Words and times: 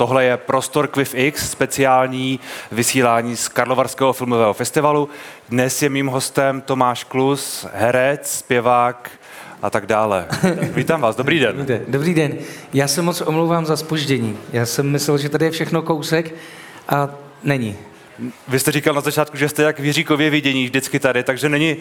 tohle 0.00 0.24
je 0.24 0.36
Prostor 0.36 0.86
Quiff 0.86 1.14
X, 1.14 1.50
speciální 1.50 2.40
vysílání 2.72 3.36
z 3.36 3.48
Karlovarského 3.48 4.12
filmového 4.12 4.54
festivalu. 4.54 5.08
Dnes 5.48 5.82
je 5.82 5.88
mým 5.88 6.06
hostem 6.06 6.60
Tomáš 6.60 7.04
Klus, 7.04 7.66
herec, 7.74 8.30
zpěvák 8.30 9.10
a 9.62 9.70
tak 9.70 9.86
dále. 9.86 10.26
Vítám 10.74 11.00
vás, 11.00 11.16
dobrý 11.16 11.38
den. 11.38 11.66
Dobrý 11.88 12.14
den. 12.14 12.32
Já 12.72 12.88
se 12.88 13.02
moc 13.02 13.20
omlouvám 13.20 13.66
za 13.66 13.76
spoždění. 13.76 14.38
Já 14.52 14.66
jsem 14.66 14.90
myslel, 14.90 15.18
že 15.18 15.28
tady 15.28 15.44
je 15.44 15.50
všechno 15.50 15.82
kousek 15.82 16.34
a 16.88 17.08
není. 17.44 17.76
Vy 18.48 18.58
jste 18.58 18.72
říkal 18.72 18.94
na 18.94 19.00
začátku, 19.00 19.36
že 19.36 19.48
jste 19.48 19.62
jak 19.62 19.80
v 19.80 19.84
Jiříkově 19.84 20.30
vidění 20.30 20.64
vždycky 20.64 20.98
tady, 20.98 21.22
takže 21.22 21.48
není 21.48 21.76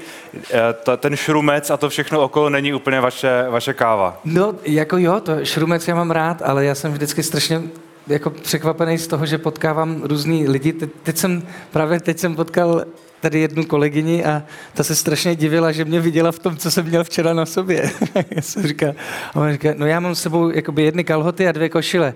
eh, 0.51 0.97
ten 0.97 1.15
šrumec 1.15 1.69
a 1.69 1.77
to 1.77 1.89
všechno 1.89 2.21
okolo 2.21 2.49
není 2.49 2.73
úplně 2.73 3.01
vaše, 3.01 3.45
vaše 3.49 3.73
káva. 3.73 4.19
No, 4.25 4.55
jako 4.63 4.97
jo, 4.97 5.19
to 5.19 5.45
šrumec 5.45 5.87
já 5.87 5.95
mám 5.95 6.11
rád, 6.11 6.41
ale 6.41 6.65
já 6.65 6.75
jsem 6.75 6.91
vždycky 6.91 7.23
strašně 7.23 7.61
jako 8.09 8.29
překvapený 8.29 8.97
z 8.97 9.07
toho, 9.07 9.25
že 9.25 9.37
potkávám 9.37 10.01
různý 10.03 10.47
lidi. 10.47 10.73
Te, 10.73 10.87
teď 10.87 11.17
jsem, 11.17 11.43
právě 11.71 11.99
teď 11.99 12.19
jsem 12.19 12.35
potkal 12.35 12.85
tady 13.21 13.39
jednu 13.39 13.65
kolegyni 13.65 14.25
a 14.25 14.43
ta 14.73 14.83
se 14.83 14.95
strašně 14.95 15.35
divila, 15.35 15.71
že 15.71 15.85
mě 15.85 15.99
viděla 15.99 16.31
v 16.31 16.39
tom, 16.39 16.57
co 16.57 16.71
jsem 16.71 16.85
měl 16.85 17.03
včera 17.03 17.33
na 17.33 17.45
sobě. 17.45 17.91
já 18.31 18.41
jsem 18.41 18.63
říkal, 18.63 18.93
a 19.33 19.35
ona 19.35 19.51
říká, 19.51 19.69
no 19.77 19.85
já 19.85 19.99
mám 19.99 20.15
s 20.15 20.21
sebou 20.21 20.49
jakoby 20.49 20.83
jedny 20.83 21.03
kalhoty 21.03 21.47
a 21.47 21.51
dvě 21.51 21.69
košile. 21.69 22.13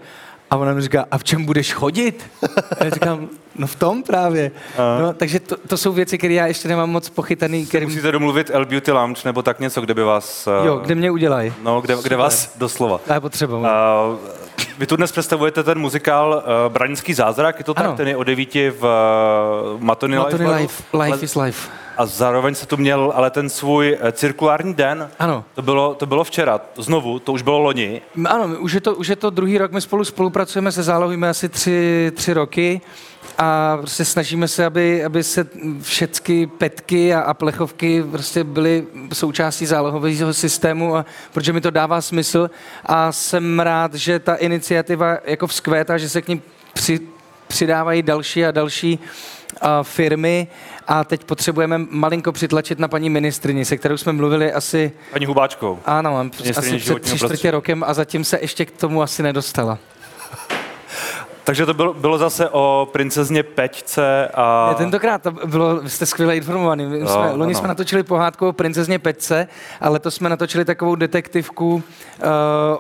A 0.50 0.56
ona 0.56 0.74
mi 0.74 0.82
říká, 0.82 1.06
a 1.12 1.18
v 1.18 1.24
čem 1.24 1.46
budeš 1.46 1.74
chodit? 1.74 2.24
A 2.80 2.84
já 2.84 2.90
říkám, 2.90 3.30
no 3.56 3.68
v 3.68 3.76
tom 3.76 4.04
právě. 4.04 4.52
No, 5.02 5.14
takže 5.14 5.40
to, 5.40 5.58
to 5.68 5.78
jsou 5.78 5.92
věci, 5.92 6.18
které 6.18 6.34
já 6.34 6.48
ještě 6.48 6.68
nemám 6.68 6.90
moc 6.90 7.10
pochytaný. 7.10 7.66
Který... 7.66 7.86
Musíte 7.86 8.12
domluvit 8.12 8.50
L 8.54 8.66
Beauty 8.66 8.92
Lounge 8.92 9.22
nebo 9.26 9.42
tak 9.42 9.60
něco, 9.60 9.82
kde 9.82 9.94
by 9.94 10.04
vás... 10.04 10.48
Uh... 10.60 10.66
Jo, 10.66 10.78
kde 10.78 10.96
mě 10.96 11.12
udělají. 11.12 11.54
No, 11.64 11.82
kde, 11.82 11.96
kde 12.04 12.16
vás 12.16 12.58
doslova. 12.58 13.00
Já 13.08 13.20
potřeba. 13.20 13.58
Uh, 13.58 14.18
vy 14.78 14.88
tu 14.88 14.96
dnes 14.96 15.12
představujete 15.12 15.64
ten 15.64 15.80
muzikál 15.80 16.44
uh, 16.46 16.74
Branický 16.74 17.14
zázrak, 17.14 17.60
je 17.60 17.66
to 17.66 17.74
tak? 17.74 17.86
Ano. 17.86 17.96
Ten 17.96 18.08
je 18.08 18.18
o 18.18 18.24
devíti 18.24 18.70
v 18.70 18.84
uh, 18.84 19.82
Matony, 19.82 20.16
Matony 20.18 20.48
Life. 20.48 20.84
Life, 20.94 21.12
life 21.12 21.26
is 21.26 21.36
Life. 21.36 21.70
A 21.98 22.06
zároveň 22.06 22.56
se 22.56 22.66
tu 22.66 22.78
měl 22.78 23.14
ale 23.16 23.30
ten 23.30 23.50
svůj 23.50 23.98
eh, 24.02 24.12
cirkulární 24.12 24.74
den. 24.74 25.10
Ano. 25.20 25.46
To 25.56 25.62
bylo, 25.62 25.96
to 25.96 26.06
bylo 26.06 26.24
včera, 26.24 26.62
znovu, 26.78 27.20
to 27.20 27.34
už 27.34 27.42
bylo 27.42 27.60
loni. 27.60 28.02
Ano, 28.26 28.60
už 28.60 28.74
je 28.74 28.82
to, 28.82 28.96
už 28.96 29.08
je 29.08 29.16
to 29.16 29.30
druhý 29.30 29.58
rok, 29.58 29.72
my 29.72 29.82
spolu 29.82 30.06
spolupracujeme 30.06 30.72
se 30.72 30.84
zálohujeme 30.84 31.30
asi 31.30 31.50
tři, 31.50 32.12
tři 32.16 32.34
roky 32.34 32.82
a 33.38 33.78
prostě 33.78 34.06
snažíme 34.06 34.48
se, 34.48 34.66
aby, 34.66 35.06
aby 35.06 35.24
se 35.24 35.48
všechny 35.82 36.48
petky 36.48 37.14
a, 37.14 37.20
a 37.20 37.34
plechovky 37.34 38.04
prostě 38.12 38.44
byly 38.44 38.88
součástí 39.14 39.66
zálohového 39.66 40.34
systému, 40.34 40.96
a, 40.96 41.06
protože 41.34 41.54
mi 41.54 41.62
to 41.62 41.70
dává 41.70 42.02
smysl 42.02 42.50
a 42.86 43.12
jsem 43.12 43.60
rád, 43.60 43.94
že 43.94 44.20
ta 44.20 44.36
iniciativa 44.36 45.18
jako 45.26 45.48
vzkvétá, 45.48 45.98
že 45.98 46.10
se 46.10 46.22
k 46.22 46.28
ní 46.28 46.42
při, 46.74 47.00
přidávají 47.48 48.04
další 48.04 48.46
a 48.46 48.52
další 48.52 49.00
uh, 49.00 49.06
firmy 49.84 50.48
a 50.88 51.04
teď 51.04 51.24
potřebujeme 51.24 51.78
malinko 51.90 52.32
přitlačit 52.32 52.80
na 52.80 52.88
paní 52.88 53.10
ministrini, 53.10 53.66
se 53.66 53.78
kterou 53.78 53.98
jsme 53.98 54.14
mluvili 54.14 54.54
asi... 54.54 54.92
Paní 55.12 55.26
Hubáčkou. 55.26 55.80
Ano, 55.86 56.30
asi 56.58 56.78
před 56.78 57.02
tři 57.02 57.18
čtvrtě 57.18 57.52
rokem 57.52 57.84
a 57.88 57.94
zatím 57.94 58.24
se 58.24 58.40
ještě 58.42 58.66
k 58.66 58.72
tomu 58.72 59.02
asi 59.02 59.24
nedostala. 59.24 59.78
Takže 61.44 61.66
to 61.66 61.74
bylo, 61.74 61.94
bylo 61.94 62.18
zase 62.18 62.50
o 62.50 62.90
princezně 62.92 63.44
Peťce 63.44 64.28
a... 64.34 64.68
Ne, 64.70 64.76
tentokrát 64.76 65.22
to 65.22 65.32
bylo, 65.32 65.90
jste 65.90 66.06
skvěle 66.06 66.38
informovaný. 66.38 66.86
My 66.86 66.98
jsme, 66.98 67.30
no, 67.30 67.38
loni 67.38 67.56
jsme 67.56 67.68
natočili 67.68 68.04
pohádku 68.04 68.48
o 68.48 68.54
princezně 68.54 69.00
Peťce, 69.00 69.48
ale 69.82 69.94
letos 69.94 70.16
jsme 70.16 70.30
natočili 70.30 70.66
takovou 70.66 70.96
detektivku 70.96 71.74
uh, 71.74 71.82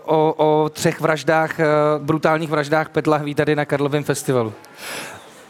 o, 0.05 0.33
o 0.37 0.69
třech 0.69 1.01
vraždách, 1.01 1.59
uh, 1.59 1.65
brutálních 2.05 2.49
vraždách 2.49 2.89
Petlahví 2.89 3.35
tady 3.35 3.55
na 3.55 3.65
Karlovém 3.65 4.03
festivalu. 4.03 4.53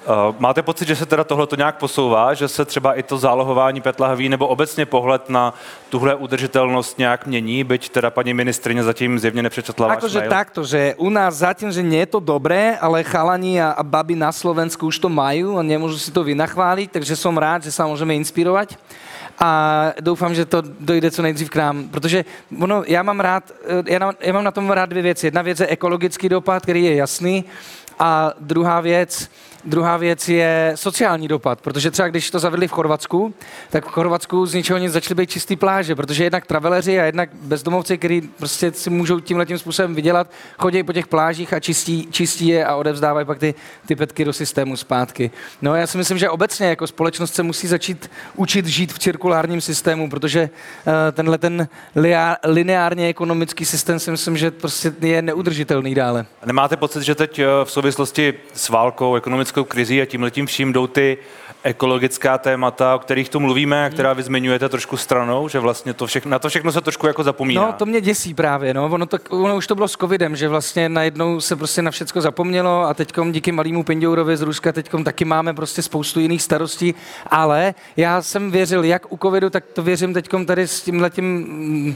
Uh, 0.04 0.36
máte 0.40 0.62
pocit, 0.62 0.88
že 0.88 0.96
se 0.96 1.06
teda 1.06 1.23
tohle 1.23 1.48
to 1.48 1.56
nějak 1.56 1.80
posouvá, 1.80 2.34
že 2.34 2.48
se 2.48 2.66
třeba 2.66 2.94
i 2.94 3.04
to 3.04 3.18
zálohování 3.18 3.82
petlahví 3.82 4.30
nebo 4.30 4.48
obecně 4.48 4.86
pohled 4.86 5.30
na 5.30 5.54
tuhle 5.90 6.16
udržitelnost 6.16 6.97
nějak 6.97 7.28
mění, 7.28 7.64
byť 7.64 7.90
teda 7.90 8.09
paní 8.12 8.34
ministrině 8.34 8.84
zatím 8.84 9.19
zjevně 9.19 9.44
nepřečetla 9.44 9.88
váš 9.88 9.97
Akože 9.97 10.22
takto, 10.22 10.63
že 10.63 10.96
u 10.97 11.09
nás 11.09 11.36
zatím, 11.36 11.72
že 11.72 11.84
nie 11.84 12.03
je 12.03 12.06
to 12.06 12.19
dobré, 12.19 12.75
ale 12.81 13.03
chalani 13.03 13.62
a, 13.63 13.80
baby 13.84 14.16
na 14.16 14.31
Slovensku 14.31 14.92
už 14.92 15.00
to 15.00 15.09
mají 15.09 15.44
a 15.44 15.63
nemůžu 15.63 15.97
si 15.97 16.12
to 16.12 16.24
vynachválit, 16.24 16.92
takže 16.92 17.16
som 17.16 17.38
rád, 17.38 17.63
že 17.63 17.72
sa 17.72 17.88
můžeme 17.88 18.16
inspirovat 18.16 18.75
a 19.40 19.50
doufám, 20.02 20.36
že 20.36 20.46
to 20.46 20.62
dojde 20.80 21.12
co 21.12 21.22
nejdřív 21.22 21.50
k 21.50 21.56
nám, 21.56 21.90
protože 21.90 22.25
ono, 22.59 22.84
já 22.88 23.03
mám 23.03 23.19
rád, 23.19 23.52
eh, 23.66 23.94
já, 23.94 24.00
na, 24.00 24.12
já 24.19 24.34
mám 24.34 24.44
na 24.44 24.52
tom 24.52 24.72
rád 24.72 24.90
dvě 24.90 25.03
věci. 25.03 25.28
Jedna 25.28 25.42
věc 25.42 25.59
je 25.59 25.68
ekologický 25.68 26.30
dopad, 26.30 26.63
který 26.63 26.84
je 26.84 26.96
jasný, 26.96 27.46
a 28.00 28.34
druhá 28.40 28.81
věc, 28.81 29.30
Druhá 29.66 29.98
věc 29.98 30.30
je 30.30 30.72
sociální 30.76 31.28
dopad, 31.28 31.62
protože 31.62 31.92
třeba 31.92 32.08
když 32.08 32.31
to 32.31 32.40
zavedli 32.40 32.68
v 32.68 32.72
Chorvatsku, 32.72 33.34
tak 33.70 33.86
v 33.86 33.90
Chorvatsku 33.90 34.46
z 34.46 34.54
ničeho 34.54 34.80
nic 34.80 34.92
začaly 34.92 35.16
být 35.16 35.30
čistý 35.30 35.56
pláže, 35.56 35.96
protože 35.96 36.24
jednak 36.24 36.46
traveleři 36.46 37.00
a 37.00 37.04
jednak 37.04 37.30
bezdomovci, 37.34 37.98
kteří 37.98 38.22
prostě 38.22 38.72
si 38.72 38.90
můžou 38.90 39.20
tímhle 39.20 39.46
tím 39.46 39.58
způsobem 39.58 39.96
vydělat, 39.96 40.31
chodí 40.59 40.84
po 40.84 40.94
těch 40.94 41.08
plážích 41.08 41.54
a 41.54 41.59
čistí, 41.59 42.08
čistí 42.12 42.48
je 42.48 42.66
a 42.66 42.76
odevzdávají 42.76 43.26
pak 43.26 43.40
ty, 43.40 43.56
ty 43.86 43.96
petky 43.96 44.25
do 44.25 44.34
systému 44.34 44.78
zpátky. 44.78 45.31
No 45.62 45.75
já 45.75 45.88
si 45.88 45.98
myslím, 45.98 46.18
že 46.18 46.30
obecně 46.30 46.68
jako 46.68 46.88
společnost 46.88 47.34
se 47.34 47.44
musí 47.44 47.68
začít 47.68 48.12
učit 48.36 48.66
žít 48.66 48.94
v 48.94 49.00
cirkulárním 49.00 49.62
systému, 49.62 50.10
protože 50.10 50.42
uh, 50.86 50.94
tenhle 51.12 51.38
ten 51.38 51.68
lineárně 52.44 53.08
ekonomický 53.08 53.66
systém 53.66 54.00
si 54.00 54.12
myslím, 54.12 54.38
že 54.38 54.52
prostě 54.52 54.94
je 55.02 55.22
neudržitelný 55.22 55.96
dále. 55.96 56.25
Nemáte 56.46 56.78
pocit, 56.78 57.04
že 57.04 57.16
teď 57.16 57.40
eh, 57.40 57.46
v 57.64 57.72
s 58.53 58.69
válkou, 58.69 59.16
ekonomickou 59.16 59.63
krizi 59.63 60.01
a 60.01 60.05
tím 60.05 60.23
letím 60.23 60.45
vším 60.45 60.73
jdou 60.73 60.88
ty 60.88 61.17
ekologická 61.63 62.38
témata, 62.38 62.95
o 62.95 62.99
kterých 62.99 63.29
tu 63.29 63.39
mluvíme 63.39 63.85
a 63.85 63.89
která 63.89 64.13
vy 64.13 64.23
zmiňujete 64.23 64.69
trošku 64.69 64.97
stranou, 64.97 65.47
že 65.47 65.59
vlastně 65.59 65.94
to 65.94 66.07
všechno, 66.07 66.31
na 66.31 66.39
to 66.39 66.49
všechno 66.49 66.71
se 66.71 66.81
trošku 66.81 67.07
jako 67.07 67.23
zapomíná. 67.23 67.61
No, 67.61 67.73
to 67.73 67.85
mě 67.85 68.01
děsí 68.01 68.33
právě, 68.33 68.73
no. 68.73 68.85
Ono, 68.85 69.05
to, 69.05 69.17
ono 69.29 69.57
už 69.57 69.67
to 69.67 69.75
bylo 69.75 69.88
s 69.88 69.97
covidem, 69.97 70.35
že 70.35 70.47
vlastně 70.47 70.89
najednou 70.89 71.41
se 71.41 71.55
prostě 71.55 71.81
na 71.81 71.91
všechno 71.91 72.21
zapomnělo 72.21 72.81
a 72.81 72.94
teď 72.94 73.13
díky 73.31 73.51
malému 73.51 73.83
Pindourovi 73.83 74.38
z 74.38 74.41
Ruska 74.41 74.71
teď 74.71 74.89
taky 75.05 75.25
máme 75.25 75.53
prostě 75.53 75.81
spoustu 75.81 76.19
jiných 76.19 76.41
starostí, 76.41 76.95
ale 77.27 77.75
já 77.97 78.21
jsem 78.21 78.51
věřil 78.51 78.83
jak 78.83 79.11
u 79.11 79.17
covidu, 79.17 79.50
tak 79.50 79.63
to 79.73 79.83
věřím 79.83 80.13
teď 80.13 80.29
tady 80.45 80.67
s 80.67 80.81
tímhletím 80.81 81.25
mm, 81.25 81.95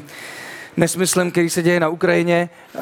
nesmyslem, 0.77 1.31
který 1.31 1.49
se 1.49 1.63
děje 1.63 1.79
na 1.79 1.89
Ukrajině. 1.89 2.49
Uh, 2.75 2.81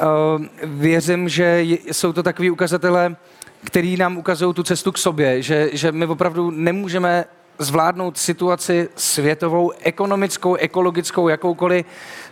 věřím, 0.62 1.28
že 1.28 1.62
jsou 1.92 2.12
to 2.12 2.22
takový 2.22 2.50
ukazatele, 2.50 3.16
který 3.64 3.96
nám 3.96 4.16
ukazují 4.16 4.54
tu 4.54 4.62
cestu 4.62 4.92
k 4.92 4.98
sobě, 4.98 5.42
že, 5.42 5.70
že 5.72 5.92
my 5.92 6.06
opravdu 6.06 6.50
nemůžeme 6.50 7.24
zvládnout 7.58 8.18
situaci 8.18 8.88
světovou, 8.96 9.72
ekonomickou, 9.80 10.54
ekologickou, 10.54 11.28
jakoukoliv. 11.28 11.86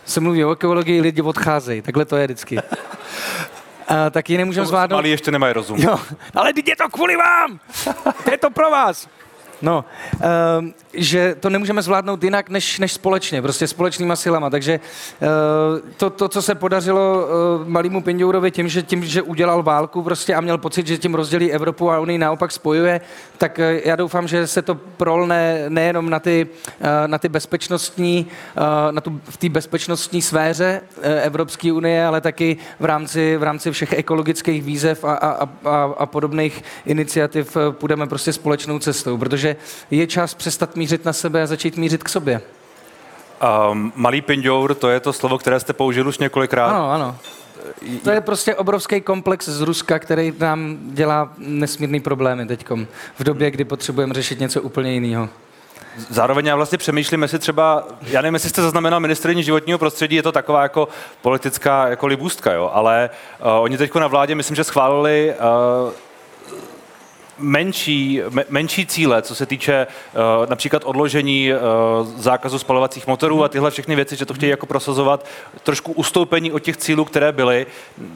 Se 0.04 0.20
mluví 0.20 0.44
o 0.44 0.53
ekologii, 0.53 1.00
lidi 1.00 1.22
odcházejí. 1.22 1.82
Takhle 1.82 2.04
to 2.04 2.16
je 2.16 2.26
vždycky. 2.26 2.58
A, 3.88 4.10
tak 4.10 4.30
ji 4.30 4.38
nemůžeme 4.38 4.66
zvládnout. 4.66 4.98
Ale 4.98 5.08
ještě 5.08 5.30
nemají 5.30 5.54
rozum. 5.54 5.78
Jo, 5.78 6.00
ale 6.34 6.53
teď 6.53 6.69
je 6.69 6.76
to 6.76 6.88
kvůli 6.88 7.16
vám! 7.16 7.60
je 8.30 8.38
to 8.38 8.50
pro 8.50 8.70
vás! 8.70 9.08
No, 9.64 9.84
uh, 10.14 10.69
že 10.92 11.36
to 11.41 11.50
nemůžeme 11.50 11.82
zvládnout 11.82 12.22
jinak 12.25 12.50
než, 12.50 12.78
než 12.78 12.92
společně, 12.92 13.42
prostě 13.42 13.66
společnýma 13.66 14.16
silama. 14.16 14.50
Takže 14.50 14.80
uh, 15.20 15.28
to, 15.97 16.10
to, 16.10 16.28
co 16.28 16.42
se 16.42 16.54
podařilo 16.54 17.26
uh, 17.26 17.69
malýmu 17.69 18.03
Pindourovi 18.03 18.50
tím 18.50 18.69
že, 18.69 18.82
tím, 18.82 19.04
že 19.04 19.22
udělal 19.22 19.62
válku 19.62 20.03
prostě 20.03 20.34
a 20.34 20.41
měl 20.41 20.58
pocit, 20.58 20.86
že 20.86 20.98
tím 20.98 21.14
rozdělí 21.14 21.53
Evropu 21.53 21.91
a 21.91 21.98
on 21.98 22.10
ji 22.10 22.19
naopak 22.19 22.53
spojuje, 22.53 23.00
tak 23.38 23.58
uh, 23.58 23.64
já 23.84 23.97
doufám, 23.97 24.28
že 24.28 24.47
se 24.47 24.62
to 24.62 24.74
prolne 24.74 25.64
nejenom 25.69 26.10
na 26.10 26.20
ty, 26.20 26.47
uh, 26.80 26.86
na 27.06 27.19
ty 27.19 27.28
bezpečnostní, 27.28 28.26
uh, 28.56 28.62
na 28.92 29.00
tu, 29.00 29.20
v 29.24 29.36
té 29.36 29.48
bezpečnostní 29.48 30.22
sféře 30.22 30.80
uh, 30.97 31.04
Evropské 31.04 31.72
unie, 31.72 32.06
ale 32.06 32.20
taky 32.20 32.56
v 32.80 32.84
rámci, 32.84 33.36
v 33.36 33.42
rámci 33.42 33.70
všech 33.70 33.92
ekologických 33.92 34.62
výzev 34.62 35.04
a, 35.04 35.14
a, 35.14 35.48
a, 35.64 35.94
a 35.98 36.06
podobných 36.06 36.62
iniciativ 36.86 37.56
půjdeme 37.71 38.06
prostě 38.06 38.33
společnou 38.33 38.78
cestou, 38.78 39.18
protože 39.18 39.53
je 39.91 40.06
čas 40.06 40.34
přestat 40.34 40.77
mířit 40.77 41.04
na 41.04 41.12
sebe 41.12 41.42
a 41.42 41.47
začít 41.47 41.77
mířit 41.77 42.03
k 42.03 42.09
sobě. 42.09 42.41
Um, 43.71 43.92
malý 43.97 44.22
pindour, 44.22 44.74
to 44.74 44.89
je 44.89 45.01
to 45.01 45.12
slovo, 45.12 45.39
které 45.39 45.60
jste 45.60 45.72
použil 45.72 46.09
už 46.09 46.18
několikrát. 46.18 46.68
Ano, 46.68 46.91
ano. 46.91 47.16
To 48.04 48.10
je 48.10 48.21
prostě 48.21 48.54
obrovský 48.54 49.01
komplex 49.01 49.48
z 49.48 49.60
Ruska, 49.60 49.98
který 49.98 50.33
nám 50.39 50.78
dělá 50.83 51.33
nesmírný 51.39 52.01
problémy 52.01 52.47
teď 52.47 52.66
v 53.18 53.24
době, 53.24 53.51
kdy 53.51 53.65
potřebujeme 53.65 54.15
řešit 54.15 54.41
něco 54.41 54.62
úplně 54.62 54.92
jiného. 54.92 55.28
Zároveň 56.10 56.47
já 56.47 56.56
vlastně 56.56 56.78
přemýšlím, 56.78 57.22
jestli 57.22 57.39
třeba, 57.39 57.89
já 58.03 58.22
nevím, 58.22 58.34
jestli 58.34 58.48
jste 58.48 58.62
zaznamenal 58.62 59.01
ministrině 59.01 59.42
životního 59.42 59.78
prostředí, 59.78 60.16
je 60.16 60.22
to 60.22 60.33
taková 60.33 60.62
jako 60.62 60.89
politická 61.22 61.89
jako 61.89 62.06
libůstka, 62.06 62.53
jo, 62.53 62.71
ale 62.74 63.10
uh, 63.41 63.47
oni 63.62 63.78
teď 63.78 63.95
na 63.95 64.06
vládě, 64.06 64.34
myslím, 64.34 64.56
že 64.56 64.65
schválili 64.65 65.34
uh, 65.86 65.92
menší, 67.39 68.21
menší 68.48 68.86
cíle, 68.86 69.22
co 69.22 69.34
se 69.34 69.47
týče 69.47 69.86
uh, 69.86 70.21
například 70.51 70.83
odložení 70.84 71.53
uh, 71.53 71.59
zákazu 72.16 72.59
spalovacích 72.59 73.07
motorů 73.07 73.45
a 73.45 73.48
tyhle 73.48 73.71
všechny 73.71 73.97
věci, 73.97 74.16
že 74.16 74.27
to 74.27 74.34
chtějí 74.34 74.51
jako 74.51 74.66
prosazovat, 74.66 75.27
trošku 75.63 75.92
ustoupení 75.92 76.53
od 76.53 76.59
těch 76.59 76.77
cílů, 76.77 77.04
které 77.04 77.33
byly. 77.33 77.66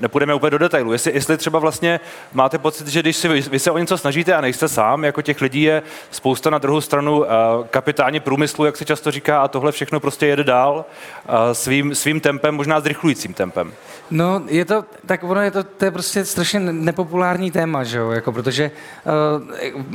Nepůjdeme 0.01 0.35
úplně 0.35 0.51
do 0.51 0.59
detailu. 0.59 0.93
Jestli, 0.93 1.13
jestli 1.13 1.37
třeba 1.37 1.59
vlastně 1.59 2.01
máte 2.33 2.59
pocit, 2.59 2.87
že 2.87 3.01
když 3.01 3.17
si 3.17 3.29
vy, 3.29 3.59
se 3.59 3.71
o 3.71 3.79
něco 3.79 3.99
snažíte 3.99 4.35
a 4.35 4.41
nejste 4.41 4.69
sám, 4.69 5.05
jako 5.05 5.23
těch 5.23 5.41
lidí 5.41 5.63
je 5.63 5.83
spousta 6.11 6.51
na 6.51 6.59
druhou 6.59 6.81
stranu 6.81 7.19
uh, 7.19 7.27
kapitáni 7.71 8.21
průmyslu, 8.21 8.65
jak 8.65 8.77
se 8.77 8.85
často 8.85 9.11
říká, 9.11 9.43
a 9.43 9.49
tohle 9.49 9.73
všechno 9.73 10.01
prostě 10.01 10.27
jede 10.27 10.45
dál 10.45 10.85
uh, 11.29 11.35
svým, 11.53 11.95
svým 11.95 12.21
tempem, 12.21 12.55
možná 12.55 12.81
zrychlujícím 12.81 13.35
tempem. 13.35 13.73
No, 14.11 14.43
je 14.47 14.65
to, 14.65 14.85
tak 15.07 15.25
ono 15.25 15.41
je 15.41 15.51
to, 15.51 15.65
to 15.65 15.85
je 15.85 15.91
prostě 15.91 16.25
strašně 16.25 16.61
nepopulární 16.61 17.51
téma, 17.51 17.85
že 17.85 17.99
jo, 17.99 18.11
jako, 18.11 18.33
protože 18.33 18.71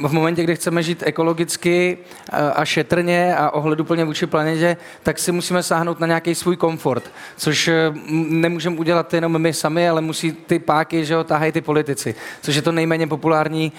v 0.07 0.13
momentě, 0.13 0.44
kdy 0.44 0.56
chceme 0.56 0.83
žít 0.83 1.04
ekologicky 1.06 1.98
uh, 1.98 2.39
a 2.56 2.65
šetrně 2.65 3.36
a 3.36 3.50
ohleduplně 3.50 4.06
vůči 4.06 4.25
planetě, 4.25 4.77
tak 5.04 5.19
si 5.19 5.31
musíme 5.31 5.63
sáhnout 5.63 6.00
na 6.00 6.07
nějaký 6.07 6.36
svůj 6.36 6.57
komfort, 6.57 7.12
což 7.38 7.68
uh, 7.68 7.74
nemůžeme 8.30 8.77
udělat 8.77 9.13
jenom 9.13 9.42
my 9.42 9.54
sami, 9.54 9.89
ale 9.89 10.01
musí 10.01 10.31
ty 10.31 10.60
páky, 10.60 11.06
že 11.06 11.13
jo, 11.13 11.24
tahají 11.24 11.51
ty 11.51 11.62
politici, 11.62 12.15
což 12.42 12.56
je 12.56 12.62
to 12.62 12.71
nejméně 12.71 13.07
populární 13.07 13.71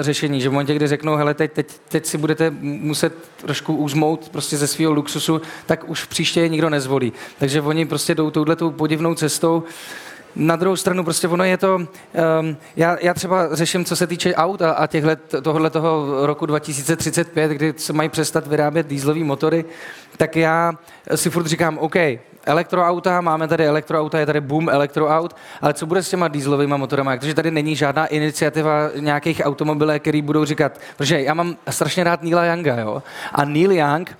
řešení, 0.00 0.40
že 0.40 0.48
v 0.48 0.52
momentě, 0.52 0.74
kdy 0.74 0.86
řeknou, 0.86 1.16
hele, 1.16 1.34
teď, 1.34 1.52
teď, 1.52 1.66
teď 1.88 2.06
si 2.06 2.18
budete 2.18 2.50
muset 2.60 3.14
trošku 3.36 3.76
uzmout 3.76 4.28
prostě 4.28 4.56
ze 4.56 4.66
svého 4.66 4.92
luxusu, 4.92 5.40
tak 5.66 5.88
už 5.88 6.04
příště 6.04 6.40
je 6.40 6.48
nikdo 6.48 6.70
nezvolí. 6.70 7.12
Takže 7.38 7.60
oni 7.60 7.86
prostě 7.86 8.14
jdou 8.14 8.30
touhletou 8.30 8.70
podivnou 8.70 9.14
cestou, 9.14 9.64
na 10.36 10.56
druhou 10.56 10.76
stranu 10.76 11.04
prostě 11.04 11.28
ono 11.28 11.44
je 11.44 11.56
to, 11.56 11.76
um, 11.76 11.86
já, 12.76 12.96
já 13.00 13.14
třeba 13.14 13.54
řeším, 13.54 13.84
co 13.84 13.96
se 13.96 14.06
týče 14.06 14.34
aut 14.34 14.62
a, 14.62 14.72
a 14.72 14.86
těchhle, 14.86 15.16
tohle 15.16 15.70
toho 15.70 16.26
roku 16.26 16.46
2035, 16.46 17.48
kdy 17.50 17.74
se 17.76 17.92
mají 17.92 18.08
přestat 18.08 18.46
vyrábět 18.46 18.86
dýzlové 18.86 19.24
motory, 19.24 19.64
tak 20.16 20.36
já 20.36 20.72
si 21.14 21.30
furt 21.30 21.46
říkám, 21.46 21.78
OK, 21.78 21.96
elektroauta, 22.46 23.20
máme 23.20 23.48
tady 23.48 23.66
elektroauta, 23.66 24.18
je 24.18 24.26
tady 24.26 24.40
boom 24.40 24.68
elektroaut, 24.68 25.36
ale 25.60 25.74
co 25.74 25.86
bude 25.86 26.02
s 26.02 26.10
těma 26.10 26.28
dýzlovými 26.28 26.74
motorama? 26.76 27.16
protože 27.16 27.34
tady 27.34 27.50
není 27.50 27.76
žádná 27.76 28.06
iniciativa 28.06 28.90
nějakých 28.98 29.40
automobilů, 29.44 29.92
který 29.98 30.22
budou 30.22 30.44
říkat, 30.44 30.80
protože 30.96 31.20
já 31.20 31.34
mám 31.34 31.56
strašně 31.70 32.04
rád 32.04 32.22
Neila 32.22 32.44
Younga, 32.44 32.80
jo? 32.80 33.02
A 33.32 33.44
Neil 33.44 33.72
Young 33.72 34.16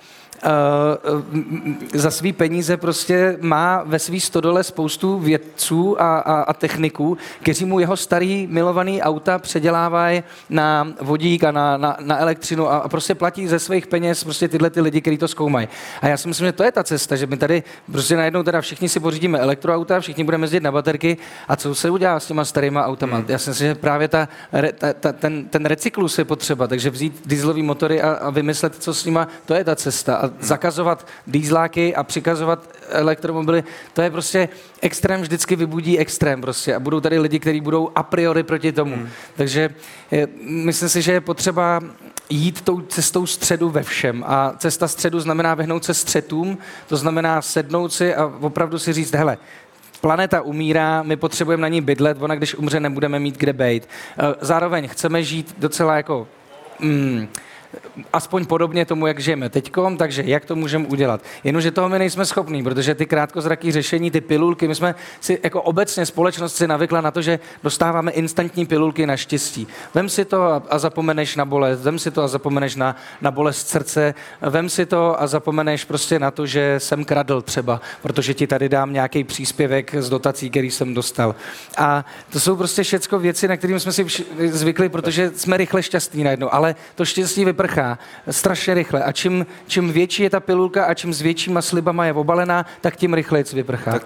za 1.94 2.10
svý 2.10 2.32
peníze 2.32 2.76
prostě 2.76 3.38
má 3.40 3.82
ve 3.86 3.98
svý 3.98 4.20
stodole 4.20 4.64
spoustu 4.64 5.18
vědců 5.18 6.02
a, 6.02 6.18
a, 6.18 6.42
a 6.42 6.52
techniků, 6.52 7.18
kteří 7.42 7.64
mu 7.64 7.78
jeho 7.78 7.96
starý 7.96 8.46
milovaný 8.50 9.02
auta 9.02 9.38
předělávají 9.38 10.22
na 10.50 10.92
vodík 11.00 11.44
a 11.44 11.50
na, 11.50 11.76
na, 11.76 11.96
na 12.00 12.18
elektřinu 12.18 12.70
a, 12.70 12.76
a 12.76 12.88
prostě 12.88 13.14
platí 13.14 13.48
ze 13.48 13.58
svých 13.58 13.86
peněz 13.86 14.24
prostě 14.24 14.48
tyhle 14.48 14.70
ty 14.70 14.80
lidi, 14.80 15.00
kteří 15.00 15.18
to 15.18 15.28
zkoumají. 15.28 15.68
A 16.00 16.08
já 16.08 16.16
si 16.16 16.28
myslím, 16.28 16.46
že 16.46 16.52
to 16.52 16.64
je 16.64 16.72
ta 16.72 16.84
cesta, 16.84 17.16
že 17.16 17.26
my 17.26 17.36
tady 17.36 17.62
prostě 17.92 18.16
najednou 18.16 18.42
teda 18.42 18.60
všichni 18.60 18.88
si 18.88 19.00
pořídíme 19.00 19.38
elektroauta, 19.38 20.00
všichni 20.00 20.24
budeme 20.24 20.44
jezdit 20.44 20.62
na 20.62 20.72
baterky 20.72 21.16
a 21.48 21.56
co 21.56 21.74
se 21.74 21.90
udělá 21.90 22.20
s 22.20 22.26
těma 22.26 22.44
starýma 22.44 22.86
autama? 22.86 23.16
Hmm. 23.16 23.26
Já 23.28 23.38
si 23.38 23.50
myslím, 23.50 23.68
že 23.68 23.74
právě 23.74 24.08
ta, 24.08 24.28
ta, 24.78 24.92
ta, 24.92 25.12
ten, 25.12 25.44
ten 25.44 25.64
recyklus 25.64 26.18
je 26.18 26.24
potřeba, 26.24 26.66
takže 26.66 26.90
vzít 26.90 27.22
dieselové 27.26 27.62
motory 27.62 28.02
a, 28.02 28.12
a 28.12 28.30
vymyslet, 28.30 28.74
co 28.78 28.94
s 28.94 29.04
nima, 29.04 29.28
to 29.44 29.54
je 29.54 29.64
ta 29.64 29.76
cesta. 29.76 30.16
A 30.16 30.31
zakazovat 30.40 31.06
dýzláky 31.26 31.94
a 31.94 32.02
přikazovat 32.02 32.68
elektromobily, 32.88 33.64
to 33.92 34.02
je 34.02 34.10
prostě 34.10 34.48
extrém 34.80 35.20
vždycky 35.20 35.56
vybudí 35.56 35.98
extrém 35.98 36.40
prostě 36.40 36.74
a 36.74 36.80
budou 36.80 37.00
tady 37.00 37.18
lidi, 37.18 37.38
kteří 37.38 37.60
budou 37.60 37.90
a 37.94 38.02
priori 38.02 38.42
proti 38.42 38.72
tomu. 38.72 38.96
Hmm. 38.96 39.08
Takže 39.36 39.70
je, 40.10 40.28
myslím 40.40 40.88
si, 40.88 41.02
že 41.02 41.12
je 41.12 41.20
potřeba 41.20 41.80
jít 42.30 42.60
tou 42.60 42.80
cestou 42.80 43.26
středu 43.26 43.70
ve 43.70 43.82
všem. 43.82 44.24
A 44.26 44.54
cesta 44.58 44.88
středu 44.88 45.20
znamená 45.20 45.54
vyhnout 45.54 45.84
se 45.84 45.94
střetům, 45.94 46.58
to 46.88 46.96
znamená 46.96 47.42
sednout 47.42 47.92
si 47.92 48.14
a 48.14 48.26
opravdu 48.40 48.78
si 48.78 48.92
říct, 48.92 49.14
hele, 49.14 49.38
planeta 50.00 50.42
umírá, 50.42 51.02
my 51.02 51.16
potřebujeme 51.16 51.60
na 51.60 51.68
ní 51.68 51.80
bydlet, 51.80 52.22
ona 52.22 52.34
když 52.34 52.54
umře, 52.54 52.80
nebudeme 52.80 53.18
mít 53.18 53.38
kde 53.38 53.52
bejt. 53.52 53.88
Eh, 54.18 54.34
zároveň 54.40 54.88
chceme 54.88 55.22
žít 55.22 55.54
docela 55.58 55.96
jako... 55.96 56.28
Mm, 56.80 57.28
aspoň 58.12 58.46
podobně 58.46 58.84
tomu, 58.84 59.06
jak 59.06 59.18
žijeme 59.18 59.48
teďkom, 59.48 59.96
takže 59.96 60.22
jak 60.26 60.44
to 60.44 60.56
můžeme 60.56 60.86
udělat. 60.86 61.20
Jenomže 61.44 61.70
toho 61.70 61.88
my 61.88 61.98
nejsme 61.98 62.26
schopní, 62.26 62.62
protože 62.62 62.94
ty 62.94 63.06
krátkozraký 63.06 63.72
řešení, 63.72 64.10
ty 64.10 64.20
pilulky, 64.20 64.68
my 64.68 64.74
jsme 64.74 64.94
si 65.20 65.40
jako 65.42 65.62
obecně 65.62 66.06
společnost 66.06 66.56
si 66.56 66.68
navykla 66.68 67.00
na 67.00 67.10
to, 67.10 67.22
že 67.22 67.38
dostáváme 67.62 68.10
instantní 68.12 68.66
pilulky 68.66 69.06
na 69.06 69.16
štěstí. 69.16 69.66
Vem 69.94 70.08
si 70.08 70.24
to 70.24 70.42
a, 70.42 70.62
a 70.70 70.78
zapomeneš 70.78 71.36
na 71.36 71.44
bolest, 71.44 71.80
vem 71.80 71.98
si 71.98 72.10
to 72.10 72.22
a 72.22 72.28
zapomeneš 72.28 72.76
na, 72.76 72.96
na 73.20 73.30
bolest 73.30 73.68
srdce, 73.68 74.14
vem 74.40 74.68
si 74.68 74.86
to 74.86 75.22
a 75.22 75.26
zapomeneš 75.26 75.84
prostě 75.84 76.18
na 76.18 76.30
to, 76.30 76.46
že 76.46 76.74
jsem 76.80 77.04
kradl 77.04 77.42
třeba, 77.42 77.80
protože 78.02 78.34
ti 78.34 78.46
tady 78.46 78.68
dám 78.68 78.92
nějaký 78.92 79.24
příspěvek 79.24 79.94
z 79.98 80.08
dotací, 80.08 80.50
který 80.50 80.70
jsem 80.70 80.94
dostal. 80.94 81.34
A 81.78 82.04
to 82.30 82.40
jsou 82.40 82.56
prostě 82.56 82.82
všechno 82.82 83.18
věci, 83.18 83.48
na 83.48 83.56
kterým 83.56 83.80
jsme 83.80 83.92
si 83.92 84.06
zvykli, 84.50 84.88
protože 84.88 85.30
jsme 85.36 85.56
rychle 85.56 85.82
šťastní 85.82 86.24
najednou, 86.24 86.54
ale 86.54 86.74
to 86.94 87.04
štěstí 87.04 87.44
vypadá 87.44 87.61
prchá 87.62 87.98
strašně 88.30 88.74
rychle. 88.74 89.04
A 89.04 89.12
čím, 89.12 89.46
čím 89.66 89.92
větší 89.92 90.22
je 90.22 90.30
ta 90.30 90.40
pilulka 90.40 90.84
a 90.84 90.94
čím 90.94 91.14
s 91.14 91.20
většíma 91.20 91.62
slibama 91.62 92.06
je 92.06 92.12
obalená, 92.12 92.66
tak 92.80 92.96
tím 92.96 93.14
rychleji 93.14 93.44
vyprchá. 93.52 93.92
Tak 93.92 94.02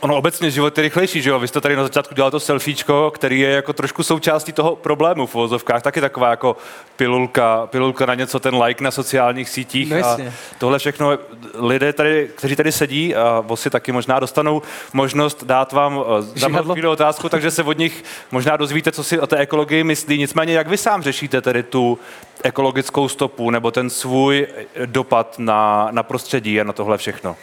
Ono 0.00 0.16
obecně 0.16 0.50
život 0.50 0.78
je 0.78 0.82
rychlejší, 0.82 1.22
že 1.22 1.30
jo? 1.30 1.38
Vy 1.38 1.48
jste 1.48 1.60
tady 1.60 1.76
na 1.76 1.82
začátku 1.82 2.14
dělal 2.14 2.30
to 2.30 2.40
selfiečko, 2.40 3.10
který 3.14 3.40
je 3.40 3.50
jako 3.50 3.72
trošku 3.72 4.02
součástí 4.02 4.52
toho 4.52 4.76
problému 4.76 5.26
v 5.26 5.34
vozovkách, 5.34 5.82
taky 5.82 6.00
taková 6.00 6.30
jako 6.30 6.56
pilulka, 6.96 7.66
pilulka 7.66 8.06
na 8.06 8.14
něco, 8.14 8.40
ten 8.40 8.62
like 8.62 8.84
na 8.84 8.90
sociálních 8.90 9.48
sítích 9.48 9.90
no 9.90 10.06
a 10.06 10.18
tohle 10.58 10.78
všechno. 10.78 11.18
Lidé 11.54 11.92
tady, 11.92 12.30
kteří 12.34 12.56
tady 12.56 12.72
sedí 12.72 13.14
a 13.14 13.44
si 13.54 13.70
taky 13.70 13.92
možná 13.92 14.20
dostanou 14.20 14.62
možnost 14.92 15.44
dát 15.44 15.72
vám 15.72 16.00
eh, 16.18 16.38
za 16.38 16.90
otázku, 16.90 17.28
takže 17.28 17.50
se 17.50 17.62
od 17.62 17.78
nich 17.78 18.04
možná 18.30 18.56
dozvíte, 18.56 18.92
co 18.92 19.04
si 19.04 19.20
o 19.20 19.26
té 19.26 19.36
ekologii 19.36 19.84
myslí. 19.84 20.18
Nicméně, 20.18 20.52
jak 20.52 20.68
vy 20.68 20.76
sám 20.76 21.02
řešíte 21.02 21.40
tedy 21.40 21.62
tu 21.62 21.98
ekologickou 22.42 23.08
stopu 23.08 23.50
nebo 23.50 23.70
ten 23.70 23.90
svůj 23.90 24.46
dopad 24.86 25.34
na, 25.38 25.88
na 25.90 26.02
prostředí 26.02 26.60
a 26.60 26.64
na 26.64 26.72
tohle 26.72 26.98
všechno? 26.98 27.36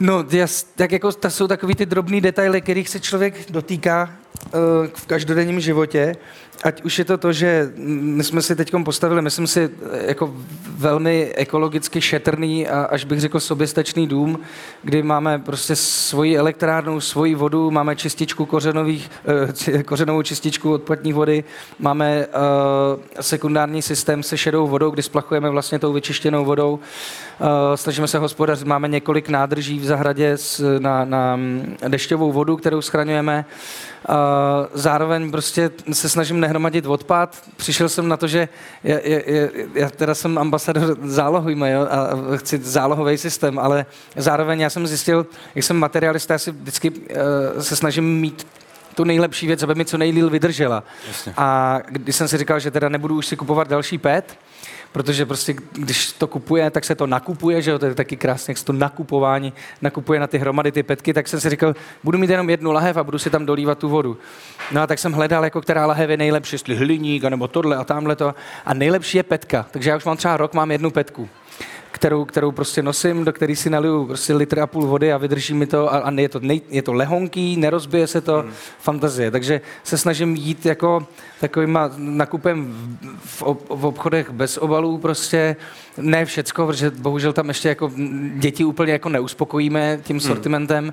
No, 0.00 0.24
jas, 0.30 0.62
tak 0.62 0.92
jako 0.92 1.12
to 1.12 1.30
jsou 1.30 1.48
takový 1.48 1.74
ty 1.74 1.86
drobný 1.86 2.20
detaily, 2.20 2.60
kterých 2.60 2.88
se 2.88 3.00
člověk 3.00 3.50
dotýká 3.50 4.10
v 4.94 5.06
každodenním 5.06 5.60
životě 5.60 6.16
ať 6.64 6.82
už 6.82 6.98
je 6.98 7.04
to 7.04 7.18
to, 7.18 7.32
že 7.32 7.72
my 7.76 8.24
jsme 8.24 8.42
si 8.42 8.56
teď 8.56 8.72
postavili, 8.84 9.22
myslím 9.22 9.46
si, 9.46 9.70
jako 10.06 10.34
velmi 10.76 11.32
ekologicky 11.34 12.00
šetrný 12.00 12.68
a 12.68 12.82
až 12.82 13.04
bych 13.04 13.20
řekl 13.20 13.40
soběstačný 13.40 14.06
dům, 14.08 14.38
kdy 14.82 15.02
máme 15.02 15.38
prostě 15.38 15.76
svoji 15.76 16.36
elektrárnu, 16.36 17.00
svoji 17.00 17.34
vodu, 17.34 17.70
máme 17.70 17.96
čističku 17.96 18.46
kořenových, 18.46 19.10
eh, 19.68 19.82
kořenovou 19.82 20.22
čističku 20.22 20.72
odpadní 20.72 21.12
vody, 21.12 21.44
máme 21.78 22.26
sekundární 23.20 23.82
systém 23.82 24.22
se 24.22 24.38
šedou 24.38 24.66
vodou, 24.66 24.90
kdy 24.90 25.02
splachujeme 25.02 25.50
vlastně 25.50 25.78
tou 25.78 25.92
vyčištěnou 25.92 26.44
vodou. 26.44 26.78
Snažíme 27.74 28.08
se 28.08 28.18
hospodařit, 28.18 28.66
máme 28.66 28.88
několik 28.88 29.28
nádrží 29.28 29.78
v 29.78 29.84
zahradě 29.84 30.36
na, 30.78 31.04
na 31.04 31.38
dešťovou 31.88 32.32
vodu, 32.32 32.56
kterou 32.56 32.82
schraňujeme. 32.82 33.44
Zároveň 34.74 35.30
prostě 35.30 35.70
se 35.92 36.08
snažím 36.08 36.40
nehromadit 36.40 36.86
odpad. 36.86 37.42
Přišel 37.56 37.88
jsem 37.88 38.08
na 38.08 38.16
to, 38.16 38.26
že 38.26 38.48
já, 38.84 38.98
já, 39.04 39.48
já 39.74 39.90
teda 39.90 40.14
jsem 40.14 40.38
ambasador 40.38 40.96
zálohujme 41.02 41.70
jo, 41.70 41.86
a 41.90 42.36
chci 42.36 42.58
zálohový 42.58 43.18
systém, 43.18 43.58
ale 43.58 43.86
zároveň 44.16 44.60
já 44.60 44.70
jsem 44.70 44.86
zjistil, 44.86 45.26
jak 45.54 45.64
jsem 45.64 45.76
materialista, 45.76 46.34
já 46.34 46.38
si 46.38 46.50
vždycky 46.50 46.90
uh, 46.90 46.96
se 47.60 47.76
snažím 47.76 48.20
mít 48.20 48.46
tu 48.94 49.04
nejlepší 49.04 49.46
věc, 49.46 49.62
aby 49.62 49.74
mi 49.74 49.84
co 49.84 49.98
nejlíl 49.98 50.30
vydržela. 50.30 50.84
Jasně. 51.08 51.34
A 51.36 51.78
když 51.88 52.16
jsem 52.16 52.28
si 52.28 52.38
říkal, 52.38 52.60
že 52.60 52.70
teda 52.70 52.88
nebudu 52.88 53.16
už 53.16 53.26
si 53.26 53.36
kupovat 53.36 53.68
další 53.68 53.98
PET, 53.98 54.38
protože 54.94 55.26
prostě 55.26 55.54
když 55.72 56.12
to 56.12 56.26
kupuje, 56.26 56.70
tak 56.70 56.84
se 56.84 56.94
to 56.94 57.06
nakupuje, 57.06 57.62
že 57.62 57.70
jo, 57.70 57.78
to 57.78 57.86
je 57.86 57.94
taky 57.94 58.16
krásně, 58.16 58.50
jak 58.50 58.58
se 58.58 58.64
to 58.64 58.72
nakupování 58.72 59.52
nakupuje 59.82 60.20
na 60.20 60.26
ty 60.26 60.38
hromady, 60.38 60.72
ty 60.72 60.82
petky, 60.82 61.14
tak 61.14 61.28
jsem 61.28 61.40
si 61.40 61.50
říkal, 61.50 61.74
budu 62.04 62.18
mít 62.18 62.30
jenom 62.30 62.50
jednu 62.50 62.72
lahev 62.72 62.96
a 62.96 63.04
budu 63.04 63.18
si 63.18 63.30
tam 63.30 63.46
dolívat 63.46 63.78
tu 63.78 63.88
vodu. 63.88 64.18
No 64.72 64.82
a 64.82 64.86
tak 64.86 64.98
jsem 64.98 65.12
hledal, 65.12 65.44
jako 65.44 65.60
která 65.60 65.86
lahev 65.86 66.10
je 66.10 66.16
nejlepší, 66.16 66.54
jestli 66.54 66.76
hliník, 66.76 67.24
nebo 67.24 67.48
tohle 67.48 67.76
a 67.76 67.84
tamhle 67.84 68.16
to. 68.16 68.34
A 68.66 68.74
nejlepší 68.74 69.16
je 69.16 69.22
petka, 69.22 69.66
takže 69.70 69.90
já 69.90 69.96
už 69.96 70.04
mám 70.04 70.16
třeba 70.16 70.36
rok, 70.36 70.54
mám 70.54 70.70
jednu 70.70 70.90
petku 70.90 71.28
kterou, 71.94 72.24
kterou 72.24 72.52
prostě 72.52 72.82
nosím, 72.82 73.24
do 73.24 73.32
který 73.32 73.56
si 73.56 73.70
naliju 73.70 74.06
prostě 74.06 74.34
litr 74.34 74.60
a 74.60 74.66
půl 74.66 74.86
vody 74.86 75.12
a 75.12 75.18
vydrží 75.18 75.54
mi 75.54 75.66
to 75.66 75.94
a, 75.94 75.98
a 75.98 76.10
je, 76.10 76.28
to 76.28 76.40
nej, 76.40 76.60
je 76.68 76.82
to 76.82 76.92
lehonký, 76.92 77.56
nerozbije 77.56 78.06
se 78.06 78.20
to, 78.20 78.42
hmm. 78.42 78.52
fantazie. 78.78 79.30
Takže 79.30 79.60
se 79.84 79.98
snažím 79.98 80.36
jít 80.36 80.66
jako 80.66 81.06
takovým 81.40 81.78
nakupem 81.96 82.74
v, 83.24 83.42
v 83.68 83.84
obchodech 83.86 84.30
bez 84.30 84.56
obalů 84.56 84.98
prostě, 84.98 85.56
ne 85.96 86.24
všecko, 86.24 86.66
protože 86.66 86.90
bohužel 86.90 87.32
tam 87.32 87.48
ještě 87.48 87.68
jako 87.68 87.90
děti 88.34 88.64
úplně 88.64 88.92
jako 88.92 89.08
neuspokojíme 89.08 89.98
tím 90.02 90.16
hmm. 90.16 90.26
sortimentem. 90.26 90.92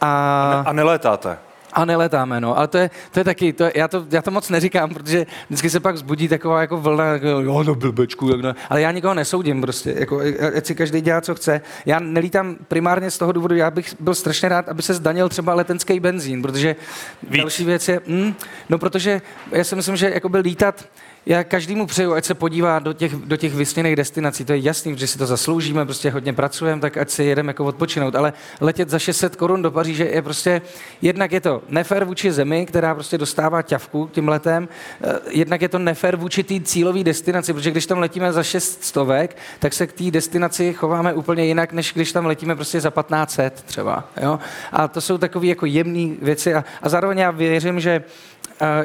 A, 0.00 0.64
a 0.66 0.72
nelétáte? 0.72 1.38
A 1.74 1.84
neletáme, 1.84 2.40
no. 2.40 2.58
Ale 2.58 2.68
to 2.68 2.78
je, 2.78 2.90
to 3.10 3.20
je 3.20 3.24
taky, 3.24 3.52
to, 3.52 3.64
já, 3.74 3.88
to, 3.88 4.06
já 4.10 4.22
to 4.22 4.30
moc 4.30 4.50
neříkám, 4.50 4.94
protože 4.94 5.26
vždycky 5.46 5.70
se 5.70 5.80
pak 5.80 5.98
zbudí 5.98 6.28
taková 6.28 6.60
jako 6.60 6.80
vlna, 6.80 7.04
jako, 7.04 7.26
jo, 7.26 7.62
no 7.62 7.74
blbečku, 7.74 8.28
jak 8.28 8.40
no. 8.40 8.54
ale 8.70 8.80
já 8.80 8.90
nikoho 8.90 9.14
nesoudím 9.14 9.60
prostě, 9.60 9.94
jako, 9.98 10.20
ať 10.56 10.66
si 10.66 10.74
každý 10.74 11.00
dělá, 11.00 11.20
co 11.20 11.34
chce. 11.34 11.60
Já 11.86 11.98
nelítám 11.98 12.56
primárně 12.68 13.10
z 13.10 13.18
toho 13.18 13.32
důvodu, 13.32 13.54
já 13.54 13.70
bych 13.70 13.94
byl 14.00 14.14
strašně 14.14 14.48
rád, 14.48 14.68
aby 14.68 14.82
se 14.82 14.94
zdanil 14.94 15.28
třeba 15.28 15.54
letenský 15.54 16.00
benzín, 16.00 16.42
protože 16.42 16.76
Víc. 17.22 17.40
další 17.40 17.64
věc 17.64 17.88
je, 17.88 18.00
mm, 18.06 18.34
no 18.68 18.78
protože 18.78 19.22
já 19.52 19.64
si 19.64 19.76
myslím, 19.76 19.96
že 19.96 20.10
jako 20.10 20.28
by 20.28 20.38
lítat, 20.38 20.84
já 21.26 21.44
každému 21.44 21.86
přeju, 21.86 22.14
ať 22.14 22.24
se 22.24 22.34
podívá 22.34 22.78
do 22.78 22.92
těch, 22.92 23.14
do 23.14 23.36
těch 23.36 23.54
vysněných 23.54 23.96
destinací. 23.96 24.44
To 24.44 24.52
je 24.52 24.58
jasný, 24.58 24.98
že 24.98 25.06
si 25.06 25.18
to 25.18 25.26
zasloužíme, 25.26 25.84
prostě 25.84 26.10
hodně 26.10 26.32
pracujeme, 26.32 26.80
tak 26.80 26.96
ať 26.96 27.10
si 27.10 27.24
jedeme 27.24 27.50
jako 27.50 27.64
odpočinout. 27.64 28.14
Ale 28.14 28.32
letět 28.60 28.90
za 28.90 28.98
600 28.98 29.36
korun 29.36 29.62
do 29.62 29.70
Paříže 29.70 30.04
je 30.04 30.22
prostě, 30.22 30.62
jednak 31.02 31.32
je 31.32 31.40
to 31.40 31.62
nefér 31.68 32.04
vůči 32.04 32.32
zemi, 32.32 32.66
která 32.66 32.94
prostě 32.94 33.18
dostává 33.18 33.62
ťavku 33.62 34.10
tím 34.12 34.28
letem, 34.28 34.68
eh, 35.02 35.18
jednak 35.30 35.62
je 35.62 35.68
to 35.68 35.78
nefér 35.78 36.16
vůči 36.16 36.42
té 36.42 36.60
cílové 36.60 37.04
destinaci, 37.04 37.52
protože 37.52 37.70
když 37.70 37.86
tam 37.86 37.98
letíme 37.98 38.32
za 38.32 38.42
6 38.42 38.84
stovek, 38.84 39.36
tak 39.58 39.72
se 39.72 39.86
k 39.86 39.92
té 39.92 40.10
destinaci 40.10 40.72
chováme 40.72 41.14
úplně 41.14 41.44
jinak, 41.44 41.72
než 41.72 41.92
když 41.94 42.12
tam 42.12 42.26
letíme 42.26 42.54
prostě 42.54 42.80
za 42.80 42.90
1500 42.90 43.62
třeba. 43.62 44.08
Jo? 44.22 44.38
A 44.72 44.88
to 44.88 45.00
jsou 45.00 45.18
takové 45.18 45.46
jako 45.46 45.66
jemné 45.66 46.14
věci 46.22 46.54
a, 46.54 46.64
a 46.82 46.88
zároveň 46.88 47.18
já 47.18 47.30
věřím, 47.30 47.80
že 47.80 48.04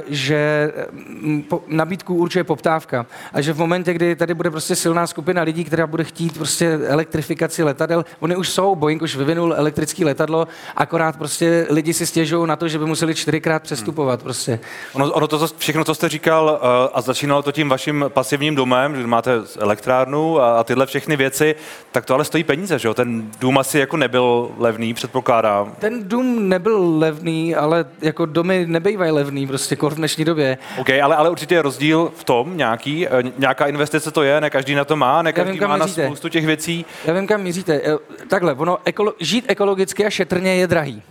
že 0.07 0.71
mm, 0.91 1.43
nabídku 1.67 2.15
určuje 2.15 2.43
poptávka 2.43 3.05
a 3.33 3.41
že 3.41 3.53
v 3.53 3.57
momentě, 3.57 3.93
kdy 3.93 4.15
tady 4.15 4.33
bude 4.33 4.51
prostě 4.51 4.75
silná 4.75 5.07
skupina 5.07 5.41
lidí, 5.41 5.63
která 5.63 5.87
bude 5.87 6.03
chtít 6.03 6.37
prostě 6.37 6.79
elektrifikaci 6.85 7.63
letadel, 7.63 8.05
oni 8.19 8.35
už 8.35 8.49
jsou, 8.49 8.75
Boeing 8.75 9.01
už 9.01 9.15
vyvinul 9.15 9.53
elektrické 9.57 10.05
letadlo, 10.05 10.47
akorát 10.75 11.17
prostě 11.17 11.67
lidi 11.69 11.93
si 11.93 12.05
stěžují 12.05 12.47
na 12.47 12.55
to, 12.55 12.67
že 12.67 12.79
by 12.79 12.85
museli 12.85 13.15
čtyřikrát 13.15 13.63
přestupovat 13.63 14.23
prostě. 14.23 14.59
Ono, 14.93 15.11
ono 15.11 15.27
to, 15.27 15.47
všechno, 15.57 15.83
co 15.83 15.95
jste 15.95 16.09
říkal 16.09 16.59
uh, 16.61 16.67
a 16.93 17.01
začínalo 17.01 17.41
to 17.41 17.51
tím 17.51 17.69
vaším 17.69 18.05
pasivním 18.07 18.55
domem, 18.55 18.95
že 18.95 19.07
máte 19.07 19.31
elektrárnu 19.59 20.39
a, 20.39 20.59
a 20.59 20.63
tyhle 20.63 20.85
všechny 20.85 21.15
věci, 21.15 21.55
tak 21.91 22.05
to 22.05 22.13
ale 22.13 22.25
stojí 22.25 22.43
peníze, 22.43 22.79
že 22.79 22.87
jo? 22.87 22.93
Ten 22.93 23.31
dům 23.39 23.57
asi 23.57 23.79
jako 23.79 23.97
nebyl 23.97 24.51
levný, 24.57 24.93
předpokládám. 24.93 25.73
Ten 25.79 26.09
dům 26.09 26.49
nebyl 26.49 26.97
levný, 26.97 27.55
ale 27.55 27.85
jako 28.01 28.25
domy 28.25 28.65
nebývají 28.67 29.11
levný, 29.11 29.47
prostě 29.47 29.68
prostě 29.69 29.75
kor 29.75 29.93
v 29.93 29.97
dnešní 29.97 30.25
době. 30.25 30.57
OK, 30.77 30.89
ale, 30.89 31.15
ale 31.15 31.29
určitě 31.29 31.55
je 31.55 31.61
rozdíl 31.61 32.11
v 32.15 32.23
tom 32.23 32.57
nějaký, 32.57 33.07
eh, 33.07 33.11
nějaká 33.37 33.65
investice 33.67 34.11
to 34.11 34.23
je, 34.23 34.41
ne 34.41 34.49
každý 34.49 34.75
na 34.75 34.85
to 34.85 34.95
má, 34.95 35.21
ne 35.21 35.33
každý 35.33 35.59
vím, 35.59 35.67
má 35.67 35.77
míříte. 35.77 36.01
na 36.01 36.07
spoustu 36.07 36.29
těch 36.29 36.45
věcí. 36.45 36.85
Já 37.05 37.13
vím, 37.13 37.27
kam 37.27 37.41
míříte. 37.41 37.81
Eh, 37.83 37.97
takhle, 38.27 38.53
ono, 38.53 38.77
ekolo, 38.85 39.13
žít 39.19 39.45
ekologicky 39.47 40.05
a 40.05 40.09
šetrně 40.09 40.55
je 40.55 40.67
drahý. 40.67 41.01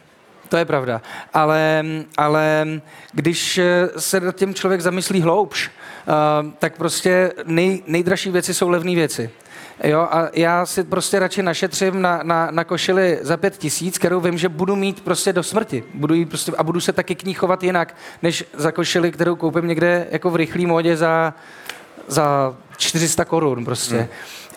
To 0.49 0.57
je 0.57 0.65
pravda. 0.65 1.00
Ale, 1.35 1.85
ale 2.17 2.67
když 3.12 3.59
eh, 3.59 3.88
se 3.99 4.21
nad 4.21 4.37
tím 4.37 4.55
člověk 4.55 4.81
zamyslí 4.81 5.21
hloubš, 5.21 5.71
tak 6.59 6.77
prostě 6.77 7.33
nej, 7.45 7.83
nejdražší 7.87 8.31
věci 8.31 8.55
jsou 8.55 8.69
levné 8.69 8.95
věci. 8.95 9.31
Jo, 9.85 10.00
a 10.00 10.29
já 10.33 10.67
si 10.67 10.85
prostě 10.85 11.19
radši 11.19 11.43
našetřím 11.43 12.03
na, 12.03 12.21
na, 12.23 12.50
na 12.50 12.65
košili 12.65 13.19
za 13.23 13.37
pět 13.37 13.57
tisíc, 13.57 13.99
kterou 13.99 14.21
vím, 14.21 14.38
že 14.38 14.49
budu 14.49 14.77
mít 14.77 15.00
prostě 15.00 15.33
do 15.33 15.43
smrti. 15.43 15.85
Budu 15.95 16.15
jí 16.15 16.25
prostě, 16.25 16.53
a 16.59 16.62
budu 16.62 16.81
se 16.81 16.93
taky 16.93 17.15
k 17.15 17.25
ní 17.25 17.35
chovat 17.35 17.62
jinak, 17.62 17.95
než 18.23 18.45
za 18.55 18.73
košili, 18.73 19.12
kterou 19.12 19.37
koupím 19.37 19.67
někde 19.67 20.07
jako 20.11 20.31
v 20.31 20.37
rychlý 20.37 20.67
módě 20.67 20.97
za, 20.97 21.35
za 22.09 22.57
400 22.77 23.25
korun 23.25 23.65
prostě. 23.65 23.97
Hmm. 23.97 24.09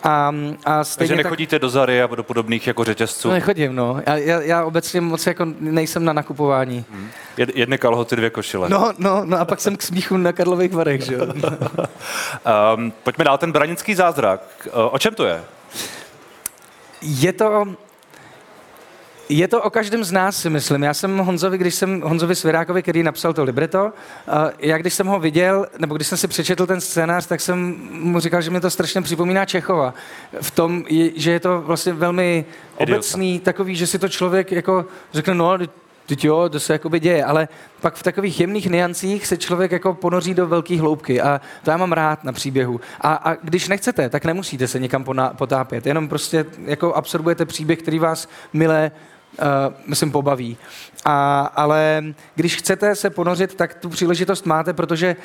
A, 0.03 0.33
a 0.65 0.83
Takže 0.97 1.15
nechodíte 1.15 1.55
tak... 1.55 1.61
do 1.61 1.69
Zary 1.69 2.01
a 2.01 2.07
do 2.07 2.23
podobných 2.23 2.67
jako 2.67 2.83
řetězců? 2.83 3.27
No, 3.27 3.33
nechodím, 3.33 3.75
no. 3.75 4.01
Já, 4.07 4.17
já, 4.17 4.41
já 4.41 4.65
obecně 4.65 5.01
moc 5.01 5.27
jako 5.27 5.45
nejsem 5.59 6.05
na 6.05 6.13
nakupování. 6.13 6.85
Hmm. 6.91 7.09
Jed, 7.37 7.55
jedny 7.55 7.77
kalhoty, 7.77 8.15
dvě 8.15 8.29
košile. 8.29 8.69
No, 8.69 8.93
no, 8.97 9.21
no 9.25 9.37
a 9.37 9.45
pak 9.45 9.61
jsem 9.61 9.75
k 9.75 9.81
smíchu 9.81 10.17
na 10.17 10.31
Karlových 10.31 10.73
Varech, 10.73 11.01
že 11.01 11.13
jo. 11.13 11.25
um, 12.75 12.93
pojďme 13.03 13.25
dál, 13.25 13.37
ten 13.37 13.51
branický 13.51 13.95
zázrak. 13.95 14.67
O 14.73 14.99
čem 14.99 15.15
to 15.15 15.25
je? 15.25 15.43
Je 17.01 17.33
to 17.33 17.65
je 19.31 19.47
to 19.47 19.61
o 19.61 19.69
každém 19.69 20.03
z 20.03 20.11
nás, 20.11 20.37
si 20.37 20.49
myslím. 20.49 20.83
Já 20.83 20.93
jsem 20.93 21.17
Honzovi, 21.17 21.57
když 21.57 21.75
jsem 21.75 22.01
Honzovi 22.01 22.35
Svirákovi, 22.35 22.81
který 22.81 23.03
napsal 23.03 23.33
to 23.33 23.43
libreto, 23.43 23.91
já 24.59 24.77
když 24.77 24.93
jsem 24.93 25.07
ho 25.07 25.19
viděl, 25.19 25.67
nebo 25.79 25.95
když 25.95 26.07
jsem 26.07 26.17
si 26.17 26.27
přečetl 26.27 26.65
ten 26.65 26.81
scénář, 26.81 27.25
tak 27.25 27.41
jsem 27.41 27.75
mu 27.91 28.19
říkal, 28.19 28.41
že 28.41 28.49
mi 28.49 28.61
to 28.61 28.69
strašně 28.69 29.01
připomíná 29.01 29.45
Čechova. 29.45 29.93
V 30.41 30.51
tom, 30.51 30.83
že 31.15 31.31
je 31.31 31.39
to 31.39 31.61
vlastně 31.61 31.93
velmi 31.93 32.45
Idiota. 32.79 32.97
obecný, 32.97 33.39
takový, 33.39 33.75
že 33.75 33.87
si 33.87 33.99
to 33.99 34.09
člověk 34.09 34.51
jako 34.51 34.85
řekne, 35.13 35.33
no, 35.33 35.57
teď 36.05 36.25
jo, 36.25 36.49
to 36.49 36.59
se 36.59 36.73
jakoby 36.73 36.99
děje, 36.99 37.25
ale 37.25 37.47
pak 37.81 37.95
v 37.95 38.03
takových 38.03 38.39
jemných 38.39 38.69
niancích 38.69 39.27
se 39.27 39.37
člověk 39.37 39.71
jako 39.71 39.93
ponoří 39.93 40.33
do 40.33 40.47
velké 40.47 40.79
hloubky 40.79 41.21
a 41.21 41.41
to 41.63 41.71
já 41.71 41.77
mám 41.77 41.91
rád 41.91 42.23
na 42.23 42.31
příběhu. 42.31 42.81
A, 43.01 43.13
a 43.13 43.33
když 43.33 43.67
nechcete, 43.67 44.09
tak 44.09 44.25
nemusíte 44.25 44.67
se 44.67 44.79
někam 44.79 45.05
potápět, 45.35 45.85
jenom 45.85 46.07
prostě 46.07 46.45
jako 46.65 46.93
absorbujete 46.93 47.45
příběh, 47.45 47.79
který 47.79 47.99
vás 47.99 48.29
milé 48.53 48.91
myslím, 49.85 50.11
pobaví. 50.11 50.57
A, 51.05 51.39
ale 51.55 52.03
když 52.35 52.55
chcete 52.55 52.95
se 52.95 53.09
ponořit, 53.09 53.55
tak 53.55 53.73
tu 53.73 53.89
příležitost 53.89 54.45
máte, 54.45 54.73
protože 54.73 55.15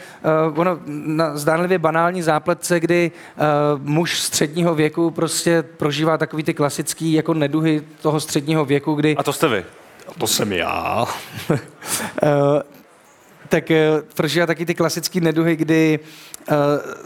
uh, 0.50 0.60
ono 0.60 0.78
na 0.86 1.36
zdánlivě 1.36 1.78
banální 1.78 2.22
zápletce, 2.22 2.80
kdy 2.80 3.10
uh, 3.36 3.82
muž 3.82 4.20
středního 4.20 4.75
věku 4.75 5.10
prostě 5.10 5.62
prožívá 5.62 6.18
takový 6.18 6.42
ty 6.42 6.54
klasický 6.54 7.12
jako 7.12 7.34
neduhy 7.34 7.82
toho 8.02 8.20
středního 8.20 8.64
věku, 8.64 8.94
kdy... 8.94 9.16
A 9.16 9.22
to 9.22 9.32
jste 9.32 9.48
vy? 9.48 9.64
To 10.18 10.26
jsem 10.26 10.52
já. 10.52 11.06
uh, 11.50 11.58
tak 13.48 13.70
uh, 13.70 13.76
prožívá 14.14 14.46
taky 14.46 14.66
ty 14.66 14.74
klasické 14.74 15.20
neduhy, 15.20 15.56
kdy 15.56 15.98
Eh, 16.48 16.54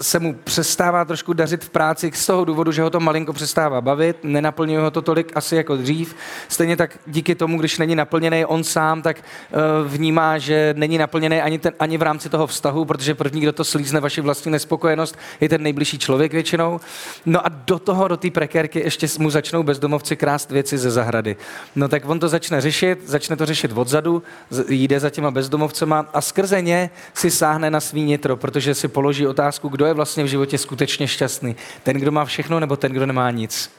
se 0.00 0.18
mu 0.18 0.34
přestává 0.34 1.04
trošku 1.04 1.32
dařit 1.32 1.64
v 1.64 1.70
práci 1.70 2.10
z 2.14 2.26
toho 2.26 2.44
důvodu, 2.44 2.72
že 2.72 2.82
ho 2.82 2.90
to 2.90 3.00
malinko 3.00 3.32
přestává 3.32 3.80
bavit, 3.80 4.16
nenaplňuje 4.22 4.80
ho 4.80 4.90
to 4.90 5.02
tolik 5.02 5.32
asi 5.34 5.56
jako 5.56 5.76
dřív. 5.76 6.16
Stejně 6.48 6.76
tak 6.76 6.98
díky 7.06 7.34
tomu, 7.34 7.58
když 7.58 7.78
není 7.78 7.94
naplněný 7.94 8.44
on 8.44 8.64
sám, 8.64 9.02
tak 9.02 9.16
eh, 9.18 9.56
vnímá, 9.84 10.38
že 10.38 10.74
není 10.76 10.98
naplněný 10.98 11.40
ani, 11.40 11.58
ten, 11.58 11.72
ani 11.78 11.98
v 11.98 12.02
rámci 12.02 12.28
toho 12.28 12.46
vztahu, 12.46 12.84
protože 12.84 13.14
první, 13.14 13.40
kdo 13.40 13.52
to 13.52 13.64
slízne 13.64 14.00
vaši 14.00 14.20
vlastní 14.20 14.52
nespokojenost, 14.52 15.18
je 15.40 15.48
ten 15.48 15.62
nejbližší 15.62 15.98
člověk 15.98 16.32
většinou. 16.32 16.80
No 17.26 17.46
a 17.46 17.48
do 17.48 17.78
toho, 17.78 18.08
do 18.08 18.16
té 18.16 18.30
prekérky 18.30 18.80
ještě 18.80 19.06
mu 19.18 19.30
začnou 19.30 19.62
bezdomovci 19.62 20.16
krást 20.16 20.50
věci 20.50 20.78
ze 20.78 20.90
zahrady. 20.90 21.36
No 21.76 21.88
tak 21.88 22.08
on 22.08 22.20
to 22.20 22.28
začne 22.28 22.60
řešit, 22.60 22.98
začne 23.04 23.36
to 23.36 23.46
řešit 23.46 23.72
odzadu, 23.74 24.22
jde 24.68 25.00
za 25.00 25.10
těma 25.10 25.30
bezdomovcema 25.30 26.06
a 26.14 26.20
skrze 26.30 26.62
ně 26.62 26.90
si 27.14 27.30
sáhne 27.30 27.70
na 27.70 27.80
svý 27.80 28.02
nitro, 28.02 28.36
protože 28.36 28.74
si 28.74 28.88
položí 28.88 29.26
otázku, 29.26 29.68
kdo 29.68 29.86
je 29.86 29.94
vlastně 29.94 30.24
v 30.24 30.26
životě 30.26 30.58
skutečně 30.58 31.08
šťastný. 31.08 31.56
Ten, 31.82 31.96
kdo 31.96 32.10
má 32.10 32.24
všechno, 32.24 32.60
nebo 32.60 32.76
ten, 32.76 32.92
kdo 32.92 33.06
nemá 33.06 33.30
nic. 33.30 33.70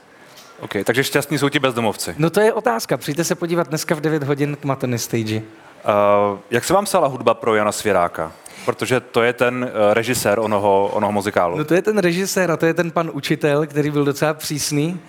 OK, 0.59 0.71
takže 0.83 1.03
šťastní 1.03 1.37
jsou 1.37 1.49
ti 1.49 1.59
bezdomovci. 1.59 2.15
No 2.17 2.29
to 2.29 2.41
je 2.41 2.53
otázka. 2.53 2.97
Přijďte 2.97 3.23
se 3.23 3.35
podívat 3.35 3.67
dneska 3.67 3.95
v 3.95 4.01
9 4.01 4.23
hodin 4.23 4.55
k 4.55 4.65
Mateny 4.65 4.99
Stage. 4.99 5.35
Uh, 5.35 6.39
jak 6.51 6.63
se 6.63 6.73
vám 6.73 6.85
stala 6.85 7.07
hudba 7.07 7.33
pro 7.33 7.55
Jana 7.55 7.71
Svěráka? 7.71 8.31
Protože 8.65 8.99
to 8.99 9.23
je 9.23 9.33
ten 9.33 9.63
uh, 9.63 9.93
režisér 9.93 10.39
onoho, 10.39 10.89
onoho 10.93 11.11
muzikálu. 11.11 11.57
No 11.57 11.65
to 11.65 11.73
je 11.73 11.81
ten 11.81 11.97
režisér 11.97 12.51
a 12.51 12.57
to 12.57 12.65
je 12.65 12.73
ten 12.73 12.91
pan 12.91 13.09
učitel, 13.13 13.67
který 13.67 13.91
byl 13.91 14.05
docela 14.05 14.33
přísný, 14.33 14.99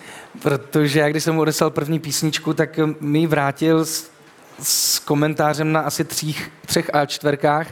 protože 0.42 1.00
já 1.00 1.08
když 1.08 1.24
jsem 1.24 1.34
mu 1.34 1.40
odeslal 1.40 1.70
první 1.70 1.98
písničku, 1.98 2.54
tak 2.54 2.80
mi 3.00 3.26
vrátil 3.26 3.84
s, 3.84 4.11
s 4.62 4.98
komentářem 4.98 5.72
na 5.72 5.80
asi 5.80 6.04
třích, 6.04 6.52
třech 6.66 6.94
a 6.94 7.06
čtverkách, 7.06 7.66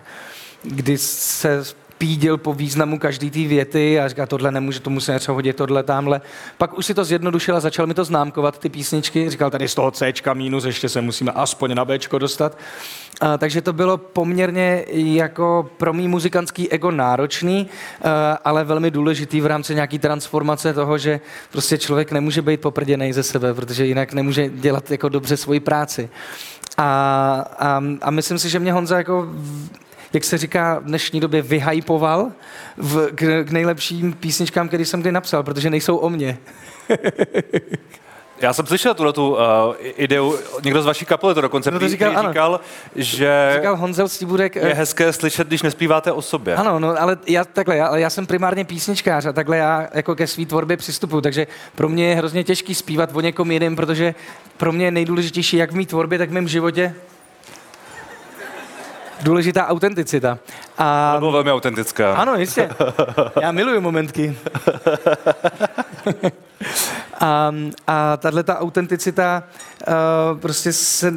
kdy 0.63 0.99
se 0.99 1.65
píděl 2.01 2.37
po 2.37 2.55
významu 2.55 2.99
každý 2.99 3.31
té 3.31 3.39
věty 3.39 4.01
a 4.01 4.09
říká, 4.09 4.27
tohle 4.27 4.51
nemůže, 4.51 4.81
to 4.81 4.91
musí 4.91 5.13
něco 5.13 5.35
hodit, 5.35 5.57
tohle 5.57 5.83
tamhle. 5.83 6.21
Pak 6.59 6.79
už 6.79 6.87
si 6.87 6.95
to 6.95 7.05
zjednodušil 7.05 7.57
a 7.57 7.61
začal 7.61 7.87
mi 7.87 7.95
to 7.95 8.05
známkovat, 8.05 8.59
ty 8.59 8.69
písničky. 8.69 9.31
Říkal, 9.31 9.51
tady 9.51 9.69
z 9.69 9.75
toho 9.75 9.91
C 9.91 10.13
minus, 10.35 10.65
ještě 10.65 10.89
se 10.89 11.01
musíme 11.01 11.33
aspoň 11.33 11.75
na 11.75 11.85
B 11.85 11.99
dostat. 12.19 12.59
A, 13.21 13.39
takže 13.39 13.63
to 13.63 13.73
bylo 13.73 13.99
poměrně 13.99 14.85
jako 14.93 15.71
pro 15.77 15.93
mý 15.93 16.09
muzikantský 16.09 16.71
ego 16.71 16.91
náročný, 16.91 17.69
a, 18.03 18.39
ale 18.45 18.65
velmi 18.65 18.91
důležitý 18.91 19.41
v 19.41 19.47
rámci 19.47 19.75
nějaký 19.75 19.99
transformace 19.99 20.75
toho, 20.75 20.99
že 20.99 21.21
prostě 21.53 21.79
člověk 21.79 22.13
nemůže 22.13 22.43
být 22.43 22.61
poprděný 22.61 23.13
ze 23.13 23.23
sebe, 23.23 23.55
protože 23.55 23.87
jinak 23.87 24.13
nemůže 24.13 24.49
dělat 24.49 24.91
jako 24.91 25.09
dobře 25.09 25.37
svoji 25.37 25.61
práci. 25.61 26.09
A, 26.83 27.45
a, 27.59 27.83
a 28.03 28.11
myslím 28.11 28.39
si, 28.39 28.51
že 28.51 28.59
mě 28.59 28.73
Honza 28.73 28.99
jako 28.99 29.29
jak 30.13 30.25
se 30.25 30.39
říká 30.39 30.79
v 30.79 30.85
dnešní 30.85 31.21
době, 31.21 31.43
vyhypoval 31.43 32.33
v, 32.77 33.11
k, 33.15 33.45
k 33.45 33.51
nejlepším 33.51 34.13
písničkám, 34.13 34.69
které 34.69 34.85
jsem 34.85 35.01
kdy 35.01 35.13
napsal, 35.13 35.43
protože 35.43 35.71
nejsou 35.71 35.97
o 35.97 36.11
mně. 36.11 36.39
Já 38.41 38.53
jsem 38.53 38.67
slyšel 38.67 38.95
tuhle 38.95 39.13
tu 39.13 39.31
uh, 39.31 39.39
ideu, 39.81 40.39
někdo 40.65 40.83
z 40.83 40.87
vaší 40.87 41.05
kapely 41.05 41.35
to 41.35 41.41
dokonce 41.41 41.71
no 41.71 41.79
to 41.79 41.89
říkal, 41.89 42.19
ano. 42.19 42.29
říkal, 42.29 42.61
že 42.97 43.53
říkal 43.55 43.77
Honzel 43.77 44.09
Stibůrek, 44.09 44.57
je 44.57 44.63
eh, 44.63 44.75
hezké 44.75 45.13
slyšet, 45.13 45.47
když 45.47 45.63
nespíváte 45.63 46.13
o 46.13 46.23
sobě. 46.23 46.55
Ano, 46.55 46.79
no, 46.79 46.95
ale 47.03 47.19
já 47.27 47.45
takhle, 47.45 47.77
já, 47.77 47.97
já 47.97 48.11
jsem 48.11 48.27
primárně 48.27 48.65
písničkář 48.65 49.27
a 49.27 49.33
takhle 49.33 49.57
já 49.57 49.89
jako 49.95 50.15
ke 50.15 50.27
své 50.27 50.47
tvorbě 50.47 50.77
přistupuji, 50.77 51.21
takže 51.21 51.47
pro 51.75 51.89
mě 51.89 52.09
je 52.09 52.15
hrozně 52.15 52.45
těžký 52.45 52.75
zpívat 52.75 53.11
o 53.13 53.21
někom 53.21 53.51
jiném, 53.51 53.77
protože 53.77 54.15
pro 54.57 54.73
mě 54.73 54.85
je 54.85 54.91
nejdůležitější 54.91 55.57
jak 55.57 55.73
v 55.73 55.77
mý 55.77 55.87
tvorbě, 55.87 56.19
tak 56.19 56.31
v 56.31 56.33
mém 56.33 56.49
životě 56.49 56.95
důležitá 59.23 59.67
autenticita. 59.67 60.39
A, 60.79 61.13
To 61.15 61.19
bylo 61.19 61.33
velmi 61.33 61.53
autentická. 61.53 62.15
ano, 62.15 62.37
jistě. 62.37 62.71
Já 63.41 63.53
miluju 63.53 63.81
momentky. 63.81 64.37
A, 67.21 67.55
a 67.87 68.17
tahle 68.17 68.43
ta 68.43 68.59
autenticita, 68.59 69.43
uh, 69.89 70.39
prostě 70.39 70.73
se 70.73 71.13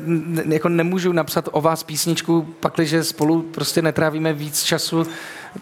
jako 0.50 0.70
nemůžu 0.70 1.12
napsat 1.12 1.50
o 1.52 1.62
vás 1.62 1.84
písničku, 1.84 2.42
pakliže 2.60 3.04
spolu 3.04 3.42
prostě 3.42 3.82
netrávíme 3.82 4.34
víc 4.34 4.64
času, 4.64 5.08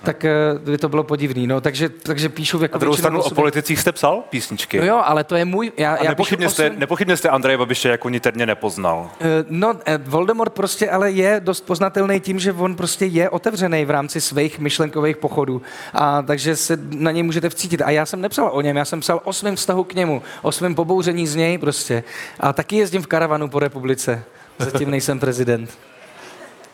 tak 0.03 0.25
uh, 0.53 0.69
by 0.69 0.77
to 0.77 0.89
bylo 0.89 1.03
podivný. 1.03 1.47
No, 1.47 1.61
takže, 1.61 1.89
takže 1.89 2.29
píšu 2.29 2.61
jako 2.61 2.75
Na 2.75 2.79
druhou 2.79 2.97
stranu 2.97 3.21
o 3.21 3.29
politicích 3.29 3.79
jste 3.79 3.91
psal 3.91 4.23
písničky. 4.29 4.79
No 4.79 4.85
jo, 4.85 5.01
ale 5.05 5.23
to 5.23 5.35
je 5.35 5.45
můj... 5.45 5.71
Já, 5.77 5.93
A 5.93 6.03
já 6.03 6.09
nepochybně 6.09 6.49
jste, 6.49 6.69
osm- 6.69 6.77
nepochybně 6.77 7.17
jste 7.17 7.29
Andreje 7.29 7.57
Babiše 7.57 7.89
jako 7.89 8.09
niterně 8.09 8.45
nepoznal. 8.45 9.09
Eh, 9.21 9.25
No, 9.49 9.73
eh, 9.85 9.99
Voldemort 10.03 10.53
prostě 10.53 10.89
ale 10.89 11.11
je 11.11 11.41
dost 11.43 11.61
poznatelný 11.65 12.19
tím, 12.19 12.39
že 12.39 12.53
on 12.53 12.75
prostě 12.75 13.05
je 13.05 13.29
otevřený 13.29 13.85
v 13.85 13.89
rámci 13.89 14.21
svých 14.21 14.59
myšlenkových 14.59 15.17
pochodů. 15.17 15.61
A 15.93 16.21
takže 16.21 16.55
se 16.55 16.77
na 16.89 17.11
něj 17.11 17.23
můžete 17.23 17.49
vcítit. 17.49 17.81
A 17.81 17.89
já 17.89 18.05
jsem 18.05 18.21
nepsal 18.21 18.49
o 18.53 18.61
něm, 18.61 18.77
já 18.77 18.85
jsem 18.85 18.99
psal 18.99 19.21
o 19.23 19.33
svém 19.33 19.55
vztahu 19.55 19.83
k 19.83 19.93
němu, 19.93 20.21
o 20.41 20.51
svém 20.51 20.75
pobouření 20.75 21.27
z 21.27 21.35
něj 21.35 21.57
prostě. 21.57 22.03
A 22.39 22.53
taky 22.53 22.75
jezdím 22.75 23.01
v 23.01 23.07
karavanu 23.07 23.49
po 23.49 23.59
republice. 23.59 24.23
Zatím 24.59 24.91
nejsem 24.91 25.19
prezident. 25.19 25.69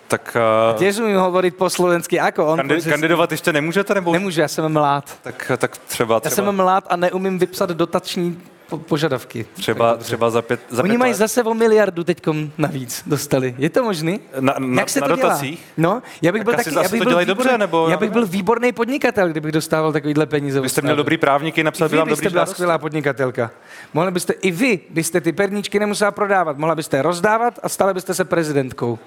Tak 0.07 0.37
uh, 0.71 0.77
Těž 0.79 0.97
umím 0.97 1.17
hovorit 1.17 1.55
po 1.55 1.69
slovensky 1.69 2.15
jako 2.15 2.45
on. 2.47 2.59
kandi- 2.59 2.75
protože 2.75 2.89
kandidovat 2.89 3.31
ještě 3.31 3.53
nemůžete? 3.53 3.93
Nebo... 3.93 4.13
Nemůžu, 4.13 4.41
já 4.41 4.47
jsem 4.47 4.73
mlád. 4.73 5.17
Tak, 5.21 5.51
tak 5.57 5.77
třeba, 5.77 6.15
Já 6.15 6.19
třeba, 6.19 6.35
jsem 6.47 6.55
mlád 6.55 6.83
a 6.89 6.95
neumím 6.95 7.39
vypsat 7.39 7.69
dotační 7.69 8.39
po- 8.69 8.77
požadavky. 8.77 9.45
třeba, 9.53 9.95
třeba 9.97 10.29
za 10.29 10.41
pět, 10.41 10.59
za 10.69 10.83
Oni 10.83 10.89
pět 10.91 10.97
mají 10.97 11.11
let. 11.11 11.17
zase 11.17 11.43
o 11.43 11.53
miliardu 11.53 12.03
teďkom 12.03 12.51
navíc 12.57 13.03
dostali. 13.05 13.55
Je 13.57 13.69
to 13.69 13.83
možný? 13.83 14.19
Na, 14.39 14.55
na, 14.59 14.81
Jak 14.81 14.89
se 14.89 14.99
na 15.01 15.07
to 15.07 15.15
dělá? 15.15 15.29
dotacích? 15.29 15.65
No, 15.77 16.01
já 16.21 16.31
bych 16.31 16.39
Tak 16.39 16.45
byl 16.45 16.55
taky, 16.63 16.75
já 16.75 16.81
bych 16.81 16.89
to 16.91 16.97
byl 16.97 17.05
výborný, 17.19 17.25
dobře, 17.25 17.57
nebo- 17.57 17.87
já 17.89 17.97
bych 17.97 18.11
byl 18.11 18.25
výborný 18.25 18.71
podnikatel, 18.71 19.29
kdybych 19.29 19.51
dostával 19.51 19.93
takovýhle 19.93 20.25
peníze. 20.25 20.61
Vy 20.61 20.69
jste 20.69 20.81
měl 20.81 20.95
dobrý 20.95 21.17
právníky, 21.17 21.63
napsal 21.63 21.89
by 21.89 21.97
vám 21.97 22.09
dobrý 22.09 22.29
byla 22.29 22.45
skvělá 22.45 22.77
podnikatelka. 22.77 23.51
Mohli 23.93 24.11
byste, 24.11 24.33
i 24.33 24.51
vy 24.51 24.79
byste 24.89 25.21
ty 25.21 25.31
perníčky 25.31 25.79
nemusela 25.79 26.11
prodávat. 26.11 26.57
Mohla 26.57 26.75
byste 26.75 27.01
rozdávat 27.01 27.59
a 27.63 27.69
stala 27.69 27.93
byste 27.93 28.13
se 28.13 28.25
prezidentkou. 28.25 28.99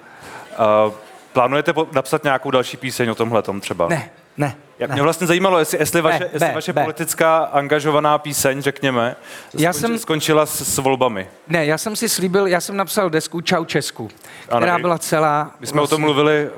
Uh, 0.87 0.93
plánujete 1.33 1.73
po- 1.73 1.87
napsat 1.91 2.23
nějakou 2.23 2.51
další 2.51 2.77
píseň 2.77 3.09
o 3.09 3.15
tomhle 3.15 3.43
třeba? 3.61 3.87
Ne, 3.87 4.09
ne. 4.37 4.55
Jak 4.79 4.89
ne. 4.89 4.93
mě 4.93 5.03
vlastně 5.03 5.27
zajímalo, 5.27 5.59
jestli, 5.59 5.77
jestli 5.79 6.01
vaše, 6.01 6.19
Ne, 6.19 6.29
jestli 6.33 6.53
vaše 6.53 6.73
ne. 6.73 6.81
politická 6.83 7.37
angažovaná 7.37 8.17
píseň, 8.17 8.61
řekněme, 8.61 9.15
Já 9.57 9.73
skonči, 9.73 9.87
jsem- 9.87 9.99
skončila 9.99 10.45
s, 10.45 10.61
s 10.61 10.77
volbami. 10.77 11.27
Ne, 11.47 11.65
já 11.65 11.77
jsem 11.77 11.95
si 11.95 12.09
slíbil, 12.09 12.47
já 12.47 12.61
jsem 12.61 12.77
napsal 12.77 13.09
desku 13.09 13.41
Čau 13.41 13.65
Česku, 13.65 14.09
Ano, 14.49 14.59
která 14.59 14.77
i- 14.77 14.81
byla 14.81 14.97
celá... 14.97 15.41
vlastně- 15.43 15.57
My 15.59 15.67
jsme 15.67 15.81
o 15.81 15.87
tom 15.87 16.01
mluvili, 16.01 16.49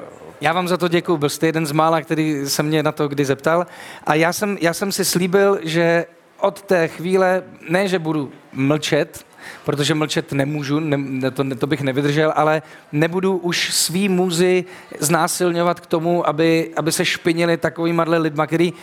Já 0.41 0.53
vám 0.53 0.67
za 0.67 0.77
to 0.77 0.87
děkuju, 0.87 1.17
byl 1.17 1.29
jste 1.29 1.45
jeden 1.45 1.65
z 1.65 1.71
mála, 1.71 2.01
který 2.01 2.49
se 2.49 2.63
mě 2.63 2.83
na 2.83 2.91
to 2.91 3.07
kdy 3.07 3.25
zeptal. 3.25 3.65
A 4.07 4.13
já 4.15 4.33
jsem, 4.33 4.57
já 4.61 4.73
jsem 4.73 4.91
si 4.91 5.05
slíbil, 5.05 5.59
že 5.63 6.05
od 6.39 6.61
té 6.61 6.87
chvíle, 6.87 7.43
ne, 7.69 7.87
že 7.87 7.99
budu 7.99 8.31
mlčet, 8.53 9.25
protože 9.65 9.95
mlčet 9.95 10.31
nemůžu, 10.31 10.79
ne, 10.79 11.31
to, 11.31 11.43
to 11.59 11.67
bych 11.67 11.81
nevydržel, 11.81 12.33
ale 12.35 12.61
nebudu 12.91 13.37
už 13.37 13.73
svý 13.73 14.09
muzy 14.09 14.65
znásilňovat 14.99 15.79
k 15.79 15.85
tomu, 15.85 16.27
aby, 16.27 16.71
aby 16.75 16.91
se 16.91 17.05
špinili 17.05 17.57
takovýma 17.57 18.03
lidma, 18.07 18.47
který, 18.47 18.73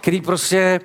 který 0.00 0.20
prostě 0.20 0.80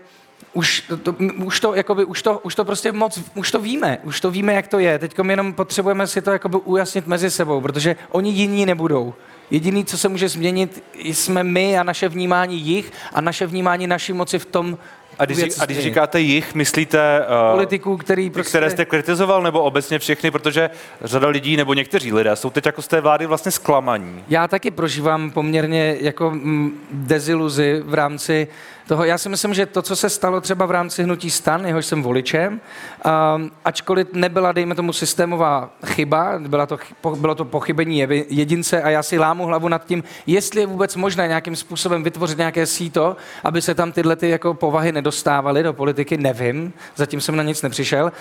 už 0.54 0.84
to, 1.04 1.16
už 1.44 1.60
to, 1.60 1.76
jakoby, 1.76 2.06
už 2.06 2.22
to, 2.22 2.40
už 2.40 2.56
to 2.56 2.66
prostě 2.66 2.92
moc, 2.92 3.20
už 3.36 3.52
to 3.52 3.60
víme, 3.60 3.98
už 4.04 4.22
to 4.22 4.32
víme, 4.32 4.54
jak 4.54 4.68
to 4.68 4.80
je. 4.80 5.00
Teď 5.00 5.16
jenom 5.30 5.54
potřebujeme 5.54 6.08
si 6.08 6.22
to 6.22 6.32
jakoby 6.32 6.58
ujasnit 6.58 7.08
mezi 7.08 7.32
sebou, 7.32 7.62
protože 7.62 7.96
oni 8.10 8.32
jiní 8.32 8.66
nebudou. 8.66 9.14
Jediný, 9.52 9.86
co 9.86 9.98
se 9.98 10.10
může 10.10 10.30
změnit, 10.30 10.84
jsme 10.96 11.44
my 11.44 11.78
a 11.78 11.84
naše 11.84 12.10
vnímání 12.10 12.60
jich 12.60 12.92
a 13.14 13.22
naše 13.22 13.48
vnímání 13.48 13.88
naší 13.88 14.14
moci 14.14 14.40
v 14.40 14.46
tom, 14.46 14.78
a 15.20 15.26
když, 15.26 15.38
věc 15.38 15.60
a 15.60 15.66
když 15.66 15.80
říkáte 15.80 16.20
jich, 16.20 16.56
myslíte 16.56 17.22
uh, 17.22 17.52
politiků, 17.52 17.98
který 17.98 18.30
prostě... 18.30 18.50
které 18.50 18.70
jste 18.70 18.86
kritizoval, 18.86 19.44
nebo 19.44 19.64
obecně 19.64 20.00
všechny, 20.00 20.32
protože 20.32 20.70
řada 21.02 21.28
lidí, 21.28 21.58
nebo 21.58 21.74
někteří 21.74 22.14
lidé 22.14 22.36
jsou 22.36 22.50
teď 22.50 22.66
jako 22.66 22.82
z 22.82 22.88
té 22.88 23.02
vlády 23.02 23.26
vlastně 23.26 23.52
zklamaní. 23.52 24.24
Já 24.30 24.48
taky 24.48 24.72
prožívám 24.72 25.32
poměrně 25.32 25.98
jako 26.00 26.32
mm, 26.32 26.72
deziluzi 26.92 27.82
v 27.86 27.94
rámci 27.94 28.48
toho. 28.90 29.04
Já 29.04 29.18
si 29.18 29.30
myslím, 29.30 29.54
že 29.54 29.66
to, 29.66 29.82
co 29.82 29.96
se 29.96 30.10
stalo 30.10 30.42
třeba 30.42 30.65
v 30.65 30.72
rámci 30.72 31.04
hnutí 31.04 31.30
stan, 31.30 31.65
jehož 31.65 31.86
jsem 31.86 32.04
voličem, 32.04 32.54
um, 33.06 33.52
ačkoliv 33.65 34.08
nebyla, 34.13 34.52
dejme 34.52 34.76
tomu, 34.76 34.93
systémová 34.93 35.70
chyba, 35.86 36.39
byla 36.48 36.65
to, 36.65 36.78
bylo 37.15 37.36
to 37.36 37.46
pochybení 37.46 37.98
jedince 38.30 38.82
a 38.82 38.89
já 38.89 39.04
si 39.04 39.20
lámu 39.20 39.46
hlavu 39.46 39.67
nad 39.67 39.86
tím, 39.86 40.04
jestli 40.28 40.62
je 40.62 40.67
vůbec 40.67 40.96
možné 40.96 41.28
nějakým 41.28 41.56
způsobem 41.56 42.04
vytvořit 42.04 42.38
nějaké 42.38 42.65
síto, 42.65 43.15
aby 43.43 43.62
se 43.62 43.76
tam 43.76 43.91
tyhle 43.91 44.15
ty 44.15 44.30
jako 44.30 44.54
povahy 44.54 44.91
nedostávaly 45.10 45.63
do 45.63 45.74
politiky, 45.74 46.17
nevím, 46.17 46.74
zatím 46.95 47.22
jsem 47.22 47.36
na 47.36 47.43
nic 47.43 47.62
nepřišel, 47.62 48.12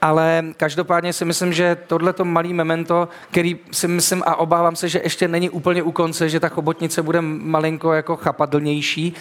ale 0.00 0.44
každopádně 0.56 1.12
si 1.12 1.24
myslím, 1.24 1.52
že 1.52 1.76
tohleto 1.86 2.24
malý 2.24 2.52
memento, 2.54 3.08
který 3.30 3.58
si 3.72 3.88
myslím 3.88 4.22
a 4.26 4.36
obávám 4.36 4.76
se, 4.76 4.88
že 4.88 5.00
ještě 5.04 5.28
není 5.28 5.50
úplně 5.50 5.82
u 5.82 5.92
konce, 5.92 6.28
že 6.28 6.40
ta 6.40 6.48
chobotnice 6.48 7.02
bude 7.02 7.20
malinko 7.20 7.92
jako 7.92 8.16
chapadlnější, 8.16 9.14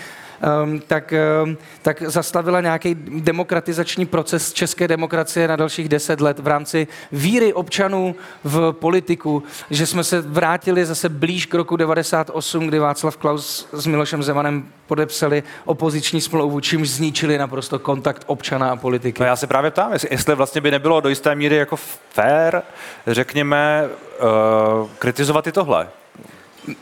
tak, 0.88 1.14
um, 1.44 1.58
tak 1.82 2.02
zastavila 2.02 2.62
nějaký 2.62 2.96
demokratizační 3.20 4.06
proces 4.06 4.54
české 4.54 4.88
demokracie 4.88 5.48
na 5.48 5.56
dalších 5.56 5.90
deset 5.90 6.22
let 6.22 6.40
v 6.40 6.48
rámci 6.48 6.88
víry 7.12 7.54
občanů 7.54 8.16
v 8.44 8.72
politiku, 8.72 9.44
že 9.70 9.86
jsme 9.86 10.04
se 10.04 10.22
vrátili 10.22 10.86
zase 10.86 11.10
blíž 11.10 11.46
k 11.46 11.54
roku 11.54 11.76
98, 11.76 12.68
kdy 12.68 12.80
Václav 12.80 13.18
Klaus 13.18 13.68
s 13.72 13.88
Milošem 13.88 14.24
Zemanem 14.24 14.66
podepsali 14.88 15.44
opoziční 15.66 16.22
smlouvu, 16.22 16.60
čímž 16.60 16.90
zničili 16.90 17.38
naprosto 17.38 17.80
kontakt 17.80 18.24
občana 18.26 18.72
a 18.72 18.76
politiky. 18.76 19.22
No 19.22 19.26
já 19.26 19.36
se 19.36 19.48
právě 19.48 19.72
ptám, 19.72 19.94
jestli, 20.12 20.36
vlastně 20.36 20.62
by 20.62 20.72
nebylo 20.72 21.02
do 21.02 21.10
jisté 21.10 21.36
míry 21.36 21.56
jako 21.56 21.76
fair, 22.10 22.62
řekněme, 23.08 23.90
uh, 24.20 24.90
kritizovat 25.00 25.48
i 25.48 25.52
tohle. 25.52 25.88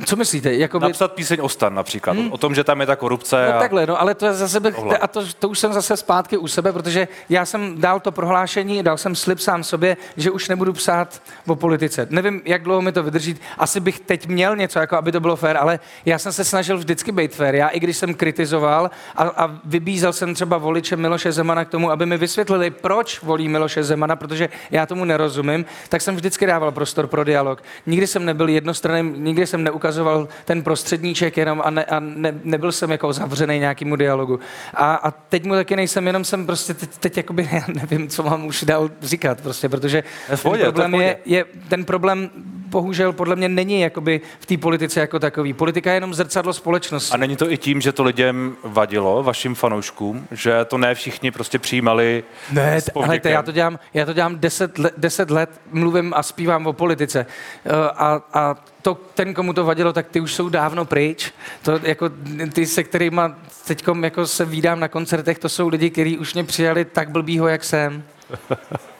Co 0.06 0.16
myslíte? 0.16 0.54
Jakoby... 0.54 0.86
Napsat 0.86 1.14
píseň 1.14 1.40
o 1.42 1.50
stan 1.50 1.74
například, 1.76 2.18
hmm. 2.18 2.32
o 2.32 2.38
tom, 2.38 2.56
že 2.56 2.64
tam 2.64 2.82
je 2.82 2.88
ta 2.88 2.96
korupce. 2.96 3.46
No 3.50 3.56
a... 3.56 3.60
takhle, 3.60 3.86
no, 3.86 4.02
ale 4.02 4.16
to 4.16 4.26
je 4.26 4.34
zase 4.34 4.60
bych, 4.60 4.76
Tohle. 4.76 4.98
a 4.98 5.08
to, 5.08 5.26
to 5.40 5.50
už 5.50 5.60
jsem 5.60 5.74
zase 5.74 5.98
zpátky 5.98 6.38
u 6.38 6.48
sebe, 6.48 6.74
protože 6.74 7.08
já 7.30 7.46
jsem 7.46 7.82
dal 7.82 8.00
to 8.00 8.12
prohlášení, 8.12 8.84
dal 8.84 8.98
jsem 8.98 9.16
slib 9.16 9.40
sám 9.40 9.64
sobě, 9.64 9.98
že 10.18 10.32
už 10.32 10.50
nebudu 10.50 10.74
psát 10.74 11.22
o 11.48 11.56
politice. 11.56 12.08
Nevím, 12.10 12.42
jak 12.46 12.64
dlouho 12.64 12.82
mi 12.82 12.92
to 12.92 13.04
vydrží. 13.04 13.36
Asi 13.58 13.80
bych 13.80 14.00
teď 14.00 14.28
měl 14.28 14.56
něco, 14.56 14.80
jako 14.80 14.96
aby 14.96 15.12
to 15.12 15.20
bylo 15.20 15.36
fér, 15.36 15.58
ale 15.58 15.80
já 16.06 16.20
jsem 16.20 16.34
se 16.34 16.44
snažil 16.44 16.78
vždycky 16.78 17.12
být 17.12 17.36
fér. 17.36 17.56
Já 17.56 17.68
i 17.68 17.80
když 17.80 17.98
jsem 17.98 18.14
kritizoval 18.14 18.92
a, 19.16 19.24
a 19.24 19.60
vybízel 19.66 20.14
jsem 20.14 20.34
třeba 20.34 20.58
voliče 20.58 20.96
Miloše 20.96 21.32
Zemana 21.32 21.66
k 21.66 21.70
tomu, 21.70 21.92
aby 21.92 22.06
mi 22.06 22.18
vysvětlili, 22.18 22.70
proč 22.70 23.22
volí 23.22 23.48
Miloše 23.48 23.84
Zemana, 23.84 24.16
protože 24.16 24.50
já 24.72 24.86
tomu 24.86 25.06
nerozumím, 25.06 25.66
tak 25.90 26.02
jsem 26.02 26.16
vždycky 26.16 26.46
dával 26.46 26.72
prostor 26.72 27.08
pro 27.08 27.24
dialog. 27.24 27.64
Nikdy 27.86 28.08
jsem 28.08 28.26
nebyl 28.26 28.50
jednostranný, 28.50 29.14
nikdy 29.18 29.48
jsem 29.48 29.64
neukazoval 29.76 30.28
ten 30.46 30.64
prostředníček 30.64 31.38
jenom 31.38 31.62
a, 31.66 31.70
ne, 31.70 31.86
a 31.86 32.00
ne, 32.00 32.34
nebyl 32.44 32.72
jsem 32.72 32.92
jako 32.92 33.14
zavřený 33.14 33.60
nějakému 33.60 33.96
dialogu. 33.96 34.40
A, 34.74 34.96
a 34.96 35.12
teď 35.12 35.46
mu 35.46 35.54
taky 35.54 35.76
nejsem, 35.76 36.08
jenom 36.08 36.24
jsem 36.24 36.46
prostě 36.46 36.74
teď, 36.74 36.90
teď 37.00 37.18
jakoby, 37.18 37.50
já 37.52 37.64
nevím, 37.68 38.08
co 38.08 38.24
mám 38.24 38.46
už 38.46 38.64
dál 38.64 38.90
říkat, 39.02 39.42
prostě, 39.42 39.70
protože 39.70 40.04
ten 40.28 40.62
problém 40.62 40.96
je, 40.96 41.18
je, 41.26 41.46
ten 41.68 41.86
problém 41.86 42.30
bohužel 42.76 43.14
podle 43.14 43.36
mě 43.36 43.50
není 43.50 43.82
jakoby 43.82 44.22
v 44.40 44.46
té 44.46 44.58
politice 44.58 45.00
jako 45.00 45.20
takový. 45.20 45.54
Politika 45.54 45.90
je 45.92 45.96
jenom 45.96 46.14
zrcadlo 46.14 46.54
společnosti. 46.54 47.14
A 47.14 47.18
není 47.18 47.36
to 47.36 47.52
i 47.52 47.58
tím, 47.58 47.82
že 47.82 47.92
to 47.92 48.04
lidem 48.04 48.56
vadilo, 48.64 49.24
vašim 49.24 49.56
fanouškům, 49.56 50.28
že 50.32 50.66
to 50.66 50.78
ne 50.78 50.96
všichni 50.96 51.32
prostě 51.32 51.60
přijímali 51.60 52.24
Ne, 52.52 52.80
helejte, 53.02 53.30
já 53.30 53.42
to 53.44 53.52
dělám, 53.52 53.80
já 53.94 54.06
to 54.06 54.14
dělám 54.14 54.40
deset, 54.40 54.78
let, 54.78 54.94
deset 54.98 55.32
let, 55.32 55.50
mluvím 55.72 56.14
a 56.16 56.24
zpívám 56.24 56.68
o 56.68 56.74
politice. 56.74 57.26
Eh, 57.66 57.72
A, 57.96 58.22
a 58.34 58.56
to, 58.82 58.94
ten, 59.14 59.34
komu 59.34 59.54
to 59.54 59.66
vadilo, 59.66 59.94
tak 59.94 60.08
ty 60.08 60.20
už 60.20 60.34
jsou 60.34 60.50
dávno 60.50 60.86
pryč. 60.86 61.32
To, 61.64 61.80
jako, 61.84 62.10
ty, 62.54 62.66
se 62.66 62.84
kterými 62.84 63.22
teď 63.68 63.84
jako 64.04 64.28
se 64.28 64.46
vídám 64.46 64.80
na 64.80 64.88
koncertech, 64.88 65.40
to 65.40 65.50
jsou 65.50 65.68
lidi, 65.68 65.90
kteří 65.90 66.18
už 66.18 66.34
mě 66.34 66.44
přijali 66.44 66.86
tak 66.86 67.10
blbýho, 67.10 67.48
jak 67.48 67.64
jsem. 67.64 68.04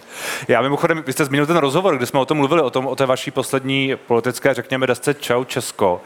Já 0.48 0.62
mimochodem, 0.62 1.04
vy 1.06 1.14
jste 1.14 1.26
zmínil 1.26 1.46
ten 1.46 1.58
rozhovor, 1.58 1.98
kde 1.98 2.06
jsme 2.06 2.20
o 2.20 2.26
tom 2.26 2.38
mluvili, 2.38 2.62
o, 2.62 2.70
tom, 2.70 2.88
o 2.88 2.96
té 2.96 3.06
vaší 3.06 3.32
poslední 3.32 3.96
politické, 4.08 4.54
řekněme, 4.54 4.88
desce 4.88 5.14
Čau 5.14 5.44
Česko. 5.44 6.02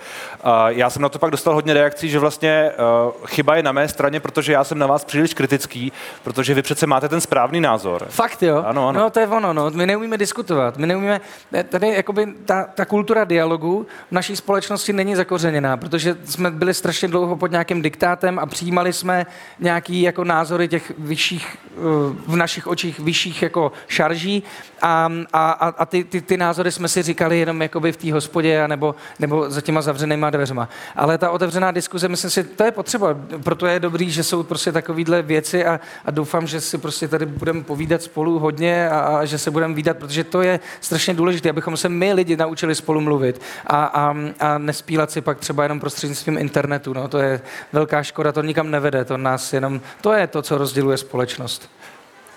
Já 0.67 0.89
jsem 0.89 1.01
na 1.01 1.09
to 1.09 1.19
pak 1.19 1.31
dostal 1.31 1.53
hodně 1.53 1.73
reakcí, 1.73 2.09
že 2.09 2.19
vlastně 2.19 2.71
uh, 3.07 3.25
chyba 3.25 3.55
je 3.55 3.63
na 3.63 3.71
mé 3.71 3.87
straně, 3.87 4.19
protože 4.19 4.53
já 4.53 4.63
jsem 4.63 4.79
na 4.79 4.87
vás 4.87 5.05
příliš 5.05 5.33
kritický, 5.33 5.91
protože 6.23 6.53
vy 6.53 6.61
přece 6.61 6.87
máte 6.87 7.09
ten 7.09 7.21
správný 7.21 7.61
názor. 7.61 8.05
Fakt 8.09 8.43
jo? 8.43 8.63
Ano, 8.65 8.87
ano. 8.87 8.99
No 8.99 9.09
to 9.09 9.19
je 9.19 9.27
ono, 9.27 9.53
no. 9.53 9.71
My 9.71 9.85
neumíme 9.85 10.17
diskutovat. 10.17 10.77
My 10.77 10.87
neumíme, 10.87 11.21
tady 11.69 11.87
jakoby 11.87 12.27
ta, 12.45 12.63
ta 12.63 12.85
kultura 12.85 13.23
dialogu 13.23 13.87
v 14.09 14.11
naší 14.11 14.35
společnosti 14.35 14.93
není 14.93 15.15
zakořeněná, 15.15 15.77
protože 15.77 16.17
jsme 16.25 16.51
byli 16.51 16.73
strašně 16.73 17.07
dlouho 17.07 17.35
pod 17.35 17.51
nějakým 17.51 17.81
diktátem 17.81 18.39
a 18.39 18.45
přijímali 18.45 18.93
jsme 18.93 19.25
nějaký 19.59 20.01
jako 20.01 20.23
názory 20.23 20.67
těch 20.67 20.91
vyšších, 20.97 21.57
eh, 21.71 21.79
v 22.27 22.35
našich 22.35 22.67
očích 22.67 22.99
vyšších 22.99 23.41
jako 23.41 23.71
šarží 23.99 24.43
a, 24.81 25.11
a, 25.33 25.51
a 25.51 25.85
ty, 25.85 26.03
ty, 26.03 26.21
ty, 26.21 26.37
názory 26.37 26.71
jsme 26.71 26.87
si 26.87 27.03
říkali 27.03 27.39
jenom 27.39 27.61
jakoby 27.61 27.91
v 27.91 27.97
té 27.97 28.13
hospodě 28.13 28.67
nebo, 28.67 28.95
nebo 29.19 29.49
za 29.49 29.61
těma 29.61 29.81
zavřenýma 29.81 30.29
dveřma. 30.29 30.69
Ale 30.95 31.17
ta 31.17 31.31
otevřená 31.31 31.71
diskuze, 31.71 32.07
myslím 32.07 32.31
si, 32.31 32.43
to 32.43 32.63
je 32.63 32.71
potřeba. 32.71 33.07
Proto 33.43 33.65
je 33.65 33.79
dobrý, 33.79 34.11
že 34.11 34.23
jsou 34.23 34.43
prostě 34.43 34.71
takovýhle 34.71 35.21
věci 35.21 35.65
a, 35.65 35.79
a 36.05 36.11
doufám, 36.11 36.47
že 36.47 36.61
si 36.61 36.77
prostě 36.77 37.07
tady 37.07 37.25
budeme 37.25 37.63
povídat 37.63 38.01
spolu 38.01 38.39
hodně 38.39 38.89
a, 38.89 38.99
a 38.99 39.25
že 39.25 39.37
se 39.37 39.51
budeme 39.51 39.73
výdat, 39.73 39.97
protože 39.97 40.23
to 40.23 40.41
je 40.41 40.59
strašně 40.81 41.13
důležité, 41.13 41.49
abychom 41.49 41.77
se 41.77 41.89
my 41.89 42.13
lidi 42.13 42.37
naučili 42.37 42.75
spolu 42.75 43.01
mluvit 43.01 43.41
a, 43.67 43.83
a, 43.83 44.15
a 44.39 44.57
nespílat 44.57 45.11
si 45.11 45.21
pak 45.21 45.39
třeba 45.39 45.63
jenom 45.63 45.79
prostřednictvím 45.79 46.37
internetu. 46.37 46.93
No, 46.93 47.07
to 47.07 47.17
je 47.19 47.41
velká 47.73 48.03
škoda, 48.03 48.31
to 48.31 48.41
nikam 48.41 48.71
nevede, 48.71 49.05
to 49.05 49.17
nás 49.17 49.53
jenom, 49.53 49.81
to 50.01 50.13
je 50.13 50.27
to, 50.27 50.41
co 50.41 50.57
rozděluje 50.57 50.97
společnost. 50.97 51.69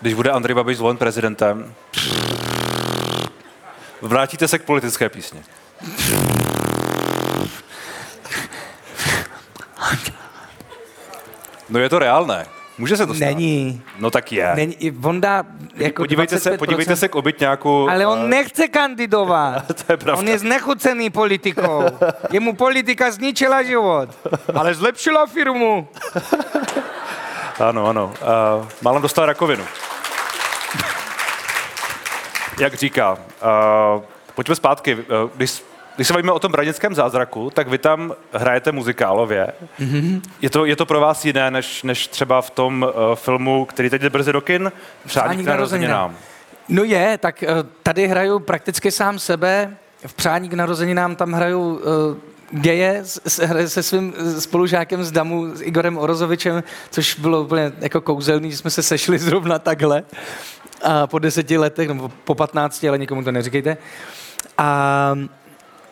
Když 0.02 0.14
bude 0.14 0.30
Andrej 0.30 0.54
Babiš 0.54 0.76
zvolen 0.76 0.96
prezidentem, 0.96 1.74
vrátíte 4.02 4.48
se 4.48 4.58
k 4.58 4.62
politické 4.62 5.08
písni. 5.08 5.42
No 11.68 11.78
je 11.78 11.88
to 11.88 11.98
reálné. 11.98 12.46
Může 12.78 12.96
se 12.96 13.06
to 13.06 13.14
stát. 13.14 13.24
Není. 13.24 13.82
No 13.98 14.10
tak 14.10 14.32
je. 14.32 14.50
Není. 14.54 14.76
On 15.04 15.20
dá 15.20 15.44
jako 15.74 16.02
podívejte, 16.02 16.40
se, 16.40 16.58
podívejte 16.58 16.96
se 16.96 17.08
k 17.08 17.14
obytňáku. 17.14 17.90
Ale 17.90 18.06
on 18.06 18.28
nechce 18.30 18.68
kandidovat. 18.68 19.66
to 19.86 19.92
je 19.92 19.96
pravda. 19.96 20.20
On 20.20 20.28
je 20.28 20.38
znechucený 20.38 21.10
politikou. 21.10 21.84
Jemu 22.30 22.56
politika 22.56 23.10
zničila 23.10 23.62
život. 23.62 24.08
Ale 24.54 24.74
zlepšila 24.74 25.26
firmu. 25.26 25.88
ano, 27.60 27.86
ano. 27.86 28.14
Uh, 28.58 28.66
málem 28.82 29.02
dostal 29.02 29.26
rakovinu. 29.26 29.64
Jak 32.58 32.74
říká. 32.74 33.12
Uh, 33.12 34.02
pojďme 34.34 34.54
zpátky. 34.54 34.94
Uh, 34.94 35.02
když 35.36 35.62
když 35.96 36.08
se 36.08 36.12
bavíme 36.14 36.32
o 36.32 36.38
tom 36.38 36.52
branickém 36.52 36.94
zázraku, 36.94 37.50
tak 37.50 37.68
vy 37.68 37.78
tam 37.78 38.14
hrajete 38.32 38.72
muzikálově. 38.72 39.52
Mm-hmm. 39.80 40.20
Je, 40.42 40.50
to, 40.50 40.64
je 40.64 40.76
to 40.76 40.86
pro 40.86 41.00
vás 41.00 41.24
jiné, 41.24 41.50
než, 41.50 41.82
než 41.82 42.06
třeba 42.06 42.42
v 42.42 42.50
tom 42.50 42.82
uh, 42.82 43.14
filmu, 43.14 43.64
který 43.64 43.90
teď 43.90 44.02
jde 44.02 44.10
brzy 44.10 44.32
do 44.32 44.40
kin? 44.40 44.72
Přání 45.06 45.44
k 45.44 45.46
narozeninám. 45.46 46.16
No 46.68 46.84
je, 46.84 47.18
tak 47.18 47.44
uh, 47.48 47.68
tady 47.82 48.06
hraju 48.06 48.38
prakticky 48.38 48.90
sám 48.90 49.18
sebe. 49.18 49.76
V 50.06 50.14
Přání 50.14 50.48
k 50.48 50.54
narozeninám 50.54 51.16
tam 51.16 51.32
hraju 51.32 51.60
uh, 51.60 51.80
geje 52.50 53.00
se, 53.04 53.68
se 53.68 53.82
svým 53.82 54.14
spolužákem 54.38 55.04
z 55.04 55.12
Damu, 55.12 55.56
s 55.56 55.62
Igorem 55.62 55.98
Orozovičem, 55.98 56.62
což 56.90 57.14
bylo 57.14 57.42
úplně 57.42 57.72
jako 57.78 58.00
kouzelný, 58.00 58.50
že 58.50 58.56
jsme 58.56 58.70
se 58.70 58.82
sešli 58.82 59.18
zrovna 59.28 59.58
takhle 59.58 60.02
po 61.06 61.18
deseti 61.18 61.58
letech, 61.58 61.88
nebo 61.88 62.08
po 62.08 62.34
patnácti, 62.34 62.88
ale 62.88 62.98
nikomu 62.98 63.24
to 63.24 63.32
neříkejte. 63.32 63.76
A 64.58 65.14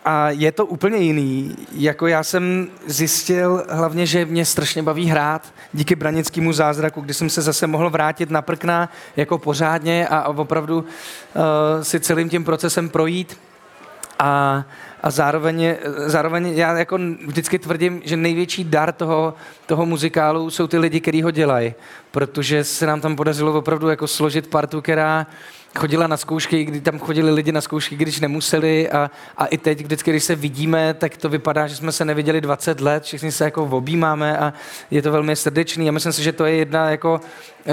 a 0.05 0.31
je 0.31 0.53
to 0.53 0.66
úplně 0.66 0.98
jiný. 0.98 1.57
Jako 1.72 2.07
já 2.07 2.22
jsem 2.22 2.68
zjistil 2.87 3.64
hlavně, 3.68 4.07
že 4.07 4.24
mě 4.24 4.44
strašně 4.44 4.83
baví 4.83 5.07
hrát 5.07 5.42
díky 5.72 5.96
branickému 5.96 6.53
zázraku, 6.53 7.00
kdy 7.00 7.14
jsem 7.14 7.31
se 7.31 7.42
zase 7.42 7.66
mohl 7.66 7.90
vrátit 7.90 8.31
na 8.31 8.42
prkna 8.42 8.88
jako 9.16 9.38
pořádně 9.38 10.09
a 10.09 10.29
opravdu 10.29 10.79
uh, 10.79 10.85
si 11.83 12.00
celým 12.00 12.29
tím 12.29 12.44
procesem 12.44 12.88
projít. 12.88 13.38
A, 14.18 14.64
a 15.03 15.11
zároveň, 15.11 15.77
zároveň 16.07 16.47
já 16.47 16.79
jako 16.79 16.99
vždycky 17.27 17.59
tvrdím, 17.59 18.03
že 18.05 18.17
největší 18.17 18.65
dar 18.65 18.93
toho, 18.93 19.35
toho 19.67 19.87
muzikálu 19.87 20.51
jsou 20.51 20.67
ty 20.67 20.79
lidi, 20.79 21.01
kteří 21.01 21.23
ho 21.23 21.31
dělají, 21.31 21.75
protože 22.11 22.65
se 22.65 22.87
nám 22.87 23.01
tam 23.01 23.17
podařilo 23.17 23.59
opravdu 23.59 23.89
jako 23.89 24.07
složit 24.07 24.47
partu, 24.47 24.83
která 24.83 25.27
chodila 25.78 26.06
na 26.06 26.16
zkoušky, 26.16 26.64
kdy 26.64 26.80
tam 26.80 26.98
chodili 26.98 27.30
lidi 27.30 27.52
na 27.52 27.61
zkoušky, 27.61 27.96
když 27.96 28.20
nemuseli 28.20 28.90
a, 28.90 29.11
a 29.37 29.46
i 29.46 29.59
teď, 29.59 29.83
vždycky, 29.83 30.11
když 30.11 30.24
se 30.24 30.35
vidíme, 30.35 30.94
tak 30.94 31.16
to 31.16 31.28
vypadá, 31.28 31.66
že 31.66 31.76
jsme 31.76 31.92
se 31.92 32.04
neviděli 32.04 32.40
20 32.40 32.80
let, 32.80 33.02
všichni 33.02 33.33
se 33.33 33.44
jako 33.44 33.64
objímáme 33.64 34.38
a 34.38 34.52
je 34.90 35.02
to 35.02 35.12
velmi 35.12 35.37
srdečný 35.37 35.88
a 35.88 35.92
myslím 35.92 36.12
si, 36.12 36.22
že 36.22 36.33
to 36.33 36.44
je 36.44 36.54
jedna 36.54 36.90
jako 36.90 37.20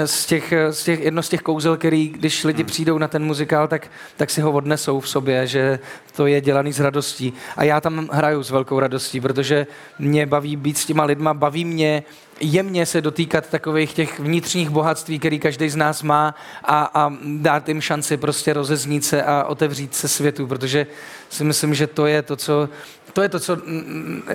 z 0.04 0.26
těch, 0.26 0.52
z 0.70 0.84
těch, 0.84 1.00
jedno 1.00 1.22
z 1.22 1.28
těch 1.28 1.42
kouzel, 1.42 1.76
který, 1.76 2.08
když 2.08 2.44
lidi 2.44 2.62
hmm. 2.62 2.66
přijdou 2.66 2.98
na 2.98 3.08
ten 3.08 3.24
muzikál, 3.24 3.68
tak, 3.68 3.90
tak 4.16 4.30
si 4.30 4.40
ho 4.40 4.52
odnesou 4.52 5.00
v 5.00 5.08
sobě, 5.08 5.46
že 5.46 5.78
to 6.16 6.26
je 6.26 6.40
dělaný 6.40 6.72
s 6.72 6.80
radostí. 6.80 7.32
A 7.56 7.64
já 7.64 7.80
tam 7.80 8.08
hraju 8.12 8.42
s 8.42 8.50
velkou 8.50 8.80
radostí, 8.80 9.20
protože 9.20 9.66
mě 9.98 10.26
baví 10.26 10.56
být 10.56 10.78
s 10.78 10.86
těma 10.86 11.04
lidma, 11.04 11.34
baví 11.34 11.64
mě 11.64 12.02
jemně 12.40 12.86
se 12.86 13.00
dotýkat 13.00 13.46
takových 13.46 13.94
těch 13.94 14.20
vnitřních 14.20 14.70
bohatství, 14.70 15.18
který 15.18 15.38
každý 15.38 15.68
z 15.68 15.76
nás 15.76 16.02
má 16.02 16.34
a, 16.64 16.90
a 16.94 17.12
dát 17.24 17.68
jim 17.68 17.80
šanci 17.80 18.16
prostě 18.16 18.52
rozeznít 18.52 19.04
se 19.04 19.22
a 19.22 19.44
otevřít 19.44 19.94
se 19.94 20.08
světu, 20.08 20.46
protože 20.46 20.86
si 21.30 21.44
myslím, 21.44 21.74
že 21.74 21.86
to 21.86 22.06
je 22.06 22.22
to, 22.22 22.36
co, 22.36 22.68
to 23.12 23.22
je 23.22 23.28
to, 23.28 23.40
co 23.40 23.58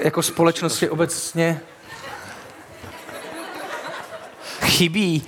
jako 0.04 0.24
společnosti 0.24 0.90
obecně 0.90 1.62
chybí. 4.62 5.24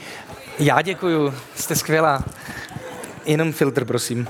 Já 0.59 0.81
děkuju, 0.81 1.33
jste 1.55 1.75
skvělá. 1.75 2.23
Jenom 3.25 3.53
filtr, 3.53 3.85
prosím. 3.85 4.27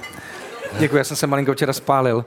Děkuji, 0.80 0.98
já 0.98 1.04
jsem 1.04 1.18
se 1.18 1.28
malinko 1.28 1.54
včera 1.54 1.74
spálil 1.74 2.26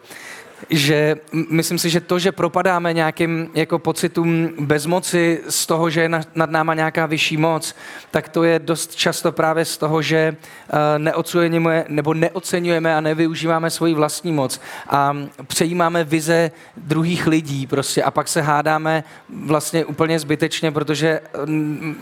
že 0.71 1.16
myslím 1.51 1.79
si, 1.79 1.90
že 1.90 2.01
to, 2.01 2.18
že 2.18 2.33
propadáme 2.33 2.92
nějakým 2.92 3.51
jako 3.55 3.79
pocitům 3.79 4.49
bezmoci 4.61 5.40
z 5.49 5.66
toho, 5.66 5.90
že 5.90 6.01
je 6.01 6.09
nad 6.09 6.51
náma 6.51 6.75
nějaká 6.75 7.07
vyšší 7.07 7.37
moc, 7.37 7.75
tak 8.11 8.29
to 8.29 8.44
je 8.44 8.59
dost 8.59 8.94
často 8.94 9.33
právě 9.33 9.64
z 9.64 9.77
toho, 9.77 10.03
že 10.03 10.18
eh, 10.18 10.99
neocenujeme, 10.99 11.85
nebo 11.88 12.14
neocenujeme 12.14 12.97
a 12.97 13.01
nevyužíváme 13.01 13.71
svoji 13.71 13.94
vlastní 13.94 14.33
moc 14.33 14.61
a 14.88 15.16
přejímáme 15.47 16.05
vize 16.05 16.51
druhých 16.77 17.27
lidí 17.27 17.66
prostě 17.66 18.03
a 18.03 18.11
pak 18.11 18.29
se 18.29 18.40
hádáme 18.40 19.05
vlastně 19.29 19.85
úplně 19.85 20.18
zbytečně, 20.18 20.73
protože 20.73 21.21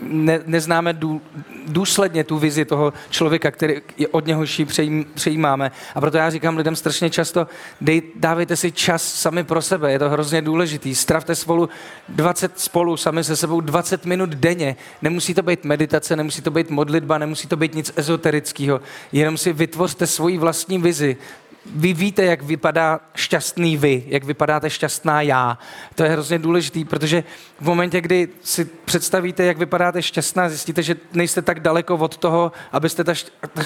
ne, 0.01 0.39
neznáme 0.45 0.93
dů, 0.93 1.21
důsledně 1.67 2.23
tu 2.23 2.37
vizi 2.37 2.65
toho 2.65 2.93
člověka, 3.09 3.51
který 3.51 3.81
od 4.11 4.25
něhož 4.25 4.59
ji 4.59 4.65
přejímáme. 5.13 5.71
A 5.95 6.01
proto 6.01 6.17
já 6.17 6.29
říkám 6.29 6.57
lidem 6.57 6.75
strašně 6.75 7.09
často, 7.09 7.47
dej, 7.81 8.01
dávej 8.15 8.45
dávejte 8.47 8.61
si 8.61 8.71
čas 8.71 9.03
sami 9.03 9.43
pro 9.43 9.61
sebe, 9.61 9.91
je 9.91 9.99
to 9.99 10.09
hrozně 10.09 10.41
důležitý. 10.41 10.95
Stravte 10.95 11.35
spolu 11.35 11.69
20 12.09 12.59
spolu 12.59 12.97
sami 12.97 13.23
se 13.23 13.35
sebou 13.35 13.61
20 13.61 14.05
minut 14.05 14.29
denně. 14.29 14.75
Nemusí 15.01 15.33
to 15.33 15.41
být 15.43 15.65
meditace, 15.65 16.15
nemusí 16.15 16.41
to 16.41 16.51
být 16.51 16.69
modlitba, 16.69 17.17
nemusí 17.17 17.47
to 17.47 17.57
být 17.57 17.75
nic 17.75 17.91
ezoterického. 17.95 18.81
Jenom 19.11 19.37
si 19.37 19.53
vytvořte 19.53 20.07
svoji 20.07 20.37
vlastní 20.37 20.79
vizi 20.79 21.17
vy 21.75 21.93
víte, 21.93 22.23
jak 22.23 22.43
vypadá 22.43 22.99
šťastný 23.15 23.77
vy, 23.77 24.03
jak 24.07 24.23
vypadáte 24.23 24.69
šťastná 24.69 25.21
já. 25.21 25.57
To 25.95 26.03
je 26.03 26.09
hrozně 26.09 26.39
důležitý, 26.39 26.85
protože 26.85 27.23
v 27.59 27.65
momentě, 27.65 28.01
kdy 28.01 28.27
si 28.41 28.65
představíte, 28.65 29.43
jak 29.43 29.57
vypadáte 29.57 30.01
šťastná, 30.01 30.49
zjistíte, 30.49 30.83
že 30.83 30.95
nejste 31.13 31.41
tak 31.41 31.59
daleko 31.59 31.95
od 31.95 32.17
toho, 32.17 32.51
abyste 32.71 33.03
ta, 33.03 33.13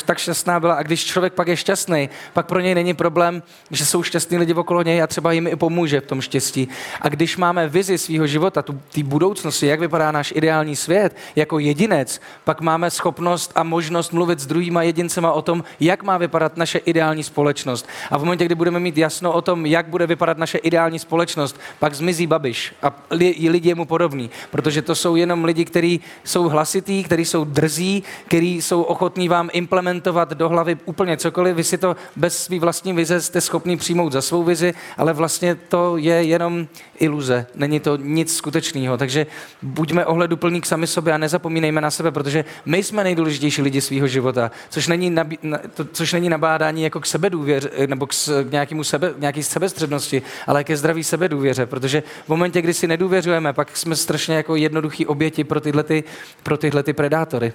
tak 0.05 0.17
šťastná 0.17 0.59
byla. 0.59 0.73
A 0.73 0.83
když 0.83 1.05
člověk 1.05 1.33
pak 1.33 1.47
je 1.47 1.57
šťastný, 1.57 2.09
pak 2.33 2.45
pro 2.45 2.59
něj 2.59 2.75
není 2.75 2.93
problém, 2.93 3.43
že 3.71 3.85
jsou 3.85 4.03
šťastní 4.03 4.37
lidi 4.37 4.53
okolo 4.53 4.83
něj 4.83 5.01
a 5.01 5.07
třeba 5.07 5.31
jim 5.31 5.47
i 5.47 5.55
pomůže 5.55 6.01
v 6.01 6.05
tom 6.05 6.21
štěstí. 6.21 6.67
A 7.01 7.09
když 7.09 7.37
máme 7.37 7.67
vizi 7.67 7.97
svého 7.97 8.27
života, 8.27 8.61
té 8.61 9.03
budoucnosti, 9.03 9.67
jak 9.67 9.79
vypadá 9.79 10.11
náš 10.11 10.33
ideální 10.35 10.75
svět, 10.75 11.15
jako 11.35 11.59
jedinec, 11.59 12.21
pak 12.43 12.61
máme 12.61 12.91
schopnost 12.91 13.51
a 13.55 13.63
možnost 13.63 14.13
mluvit 14.13 14.39
s 14.39 14.45
druhýma 14.45 14.83
jedincema 14.83 15.31
o 15.31 15.41
tom, 15.41 15.63
jak 15.79 16.03
má 16.03 16.17
vypadat 16.17 16.57
naše 16.57 16.77
ideální 16.77 17.23
společnost. 17.23 17.87
A 18.11 18.17
v 18.17 18.23
momentě, 18.23 18.45
kdy 18.45 18.55
budeme 18.55 18.79
mít 18.79 18.97
jasno 18.97 19.31
o 19.31 19.41
tom, 19.41 19.65
jak 19.65 19.87
bude 19.87 20.07
vypadat 20.07 20.37
naše 20.37 20.57
ideální 20.57 20.99
společnost, 20.99 21.59
pak 21.79 21.93
zmizí 21.93 22.27
Babiš 22.27 22.73
a 22.83 22.95
lidi 23.11 23.69
je 23.69 23.75
mu 23.81 23.85
podobní, 23.85 24.29
protože 24.51 24.81
to 24.81 24.95
jsou 24.95 25.15
jenom 25.15 25.45
lidi, 25.45 25.65
kteří 25.65 26.01
jsou 26.23 26.49
hlasitý, 26.49 27.03
kteří 27.03 27.25
jsou 27.25 27.43
drzí, 27.43 28.03
kteří 28.27 28.61
jsou 28.61 28.81
ochotní 28.81 29.29
vám 29.29 29.49
implementovat 29.53 30.33
do 30.33 30.49
hlavy 30.49 30.77
úplně 30.85 31.17
cokoliv. 31.17 31.55
Vy 31.55 31.63
si 31.63 31.77
to 31.77 31.95
bez 32.15 32.43
svý 32.43 32.59
vlastní 32.59 32.93
vize 32.93 33.21
jste 33.21 33.41
schopni 33.41 33.77
přijmout 33.77 34.13
za 34.13 34.21
svou 34.21 34.43
vizi, 34.43 34.73
ale 34.97 35.13
vlastně 35.13 35.55
to 35.55 35.97
je 35.97 36.13
jenom 36.13 36.67
iluze, 36.99 37.45
není 37.55 37.79
to 37.79 37.97
nic 37.97 38.35
skutečného. 38.35 38.97
Takže 38.97 39.25
buďme 39.61 40.05
ohleduplní 40.05 40.61
k 40.61 40.65
sami 40.65 40.87
sobě 40.87 41.13
a 41.13 41.17
nezapomínejme 41.17 41.81
na 41.81 41.91
sebe, 41.91 42.11
protože 42.11 42.45
my 42.65 42.83
jsme 42.83 43.03
nejdůležitější 43.03 43.61
lidi 43.61 43.81
svého 43.81 44.07
života, 44.07 44.51
což 44.69 44.87
není, 44.87 45.09
nabí, 45.09 45.39
to, 45.73 45.85
což 45.85 46.13
není 46.13 46.29
nabádání 46.29 46.83
jako 46.83 46.99
k 46.99 47.05
sebedůvěře, 47.05 47.69
nebo 47.87 48.07
k, 48.07 48.13
k 48.43 48.51
nějakému 48.51 48.83
sebe, 48.83 49.13
nějaký 49.17 49.43
sebestřednosti, 49.43 50.21
ale 50.47 50.63
ke 50.63 50.77
zdraví 50.77 51.03
sebedůvěře, 51.03 51.65
protože 51.65 52.03
v 52.25 52.29
momentě, 52.29 52.61
kdy 52.61 52.73
si 52.73 52.87
nedůvěřujeme, 52.87 53.53
pak 53.53 53.70
jsme 53.77 53.95
strašně 53.95 54.35
jako 54.35 54.55
jednoduchý 54.55 55.05
oběti 55.05 55.43
pro 55.43 55.61
tyhle, 55.61 55.83
ty, 55.83 56.03
pro 56.43 56.57
tyhle 56.57 56.83
ty 56.83 56.93
predátory. 56.93 57.53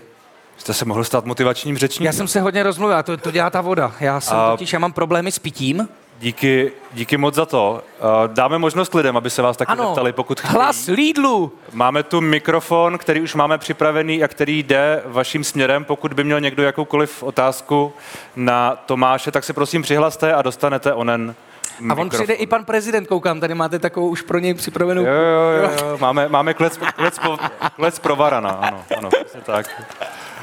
Jste 0.56 0.74
se 0.74 0.84
mohl 0.84 1.04
stát 1.04 1.24
motivačním 1.24 1.78
řečníkem? 1.78 2.06
Já 2.06 2.12
jsem 2.12 2.28
se 2.28 2.40
hodně 2.40 2.62
rozmluvil, 2.62 3.02
to, 3.02 3.16
to 3.16 3.30
dělá 3.30 3.50
ta 3.50 3.60
voda. 3.60 3.92
Já 4.00 4.20
jsem 4.20 4.36
a... 4.36 4.50
totiž, 4.50 4.72
já 4.72 4.78
mám 4.78 4.92
problémy 4.92 5.32
s 5.32 5.38
pitím 5.38 5.88
Díky, 6.20 6.72
díky 6.92 7.16
moc 7.16 7.34
za 7.34 7.46
to. 7.46 7.82
Uh, 7.98 8.34
Dáme 8.34 8.58
možnost 8.58 8.94
lidem, 8.94 9.16
aby 9.16 9.30
se 9.30 9.42
vás 9.42 9.56
taky 9.56 9.72
Ano, 9.72 9.86
zeptali, 9.86 10.12
pokud 10.12 10.40
chtějí. 10.40 10.54
hlas 10.54 10.86
Lidlu. 10.86 11.52
Máme 11.72 12.02
tu 12.02 12.20
mikrofon, 12.20 12.98
který 12.98 13.20
už 13.20 13.34
máme 13.34 13.58
připravený 13.58 14.22
a 14.24 14.28
který 14.28 14.62
jde 14.62 15.02
vaším 15.06 15.44
směrem. 15.44 15.84
Pokud 15.84 16.12
by 16.12 16.24
měl 16.24 16.40
někdo 16.40 16.62
jakoukoliv 16.62 17.22
otázku 17.22 17.92
na 18.36 18.76
Tomáše, 18.86 19.30
tak 19.30 19.44
se 19.44 19.52
prosím 19.52 19.82
přihlaste 19.82 20.34
a 20.34 20.42
dostanete 20.42 20.94
onen 20.94 21.34
A 21.78 21.82
mikrofon. 21.82 22.02
on 22.02 22.10
přijde 22.10 22.34
i 22.34 22.46
pan 22.46 22.64
prezident, 22.64 23.06
koukám, 23.06 23.40
tady 23.40 23.54
máte 23.54 23.78
takovou 23.78 24.08
už 24.08 24.22
pro 24.22 24.38
něj 24.38 24.54
připravenou. 24.54 25.02
Jo, 25.02 25.12
jo, 25.12 25.50
jo, 25.50 25.70
jo. 25.88 25.98
Máme, 26.00 26.28
máme 26.28 26.54
klec, 26.54 26.76
klec, 26.96 27.18
po, 27.18 27.38
klec 27.76 27.98
pro 27.98 28.16
varana, 28.16 28.50
ano, 28.50 28.84
ano, 28.98 29.10
tak. 29.44 29.82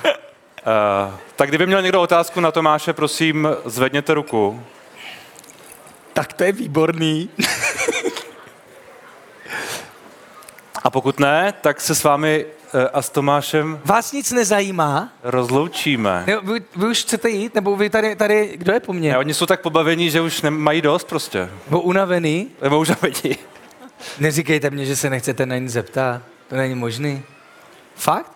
Uh, 0.06 1.13
tak 1.36 1.50
kdyby 1.50 1.65
měl 1.65 1.82
někdo 1.82 2.02
otázku 2.02 2.39
na 2.39 2.52
Tomáše, 2.52 2.93
prosím, 2.93 3.48
zvedněte 3.65 4.13
ruku. 4.13 4.63
Tak 6.13 6.34
to 6.34 6.43
je 6.43 6.52
výborný. 6.52 7.30
A 10.84 10.89
pokud 10.89 11.19
ne, 11.19 11.54
tak 11.62 11.82
se 11.82 11.96
s 11.96 12.04
vámi 12.04 12.46
a 12.94 13.02
s 13.02 13.10
Tomášem 13.10 13.80
Vás 13.86 14.12
nic 14.12 14.32
nezajímá? 14.32 15.10
rozloučíme. 15.24 16.24
Ne, 16.28 16.38
vy, 16.44 16.62
vy 16.76 16.88
už 16.88 17.02
chcete 17.02 17.30
jít? 17.30 17.56
Nebo 17.56 17.76
vy 17.76 17.90
tady, 17.90 18.16
tady 18.16 18.54
kdo 18.58 18.74
je 18.74 18.80
po 18.80 18.94
mně? 18.94 19.12
Ne, 19.12 19.18
oni 19.18 19.34
jsou 19.34 19.46
tak 19.46 19.62
pobavení, 19.62 20.10
že 20.10 20.22
už 20.22 20.42
nemají 20.42 20.82
dost 20.82 21.08
prostě. 21.08 21.50
Nebo 21.68 21.82
unavený? 21.82 22.48
Nebo 22.62 22.80
už 22.80 22.88
zavení. 22.88 23.36
Neříkejte 24.20 24.70
mě, 24.70 24.86
že 24.86 24.96
se 24.96 25.10
nechcete 25.10 25.46
na 25.46 25.58
nic 25.58 25.72
zeptat. 25.72 26.22
To 26.50 26.56
není 26.56 26.76
možný. 26.76 27.24
Fakt? 27.96 28.32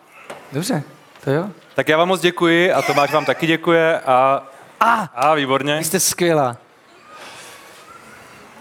Dobře, 0.51 0.83
to 1.23 1.31
jo. 1.31 1.49
Tak 1.75 1.89
já 1.89 1.97
vám 1.97 2.07
moc 2.07 2.21
děkuji 2.21 2.71
a 2.73 2.81
Tomáš 2.81 3.11
vám 3.11 3.25
taky 3.25 3.47
děkuje 3.47 3.99
a, 3.99 4.43
A, 4.79 4.93
a 5.15 5.33
výborně. 5.35 5.77
vy 5.77 5.83
jste 5.83 5.99
skvělá. 5.99 6.57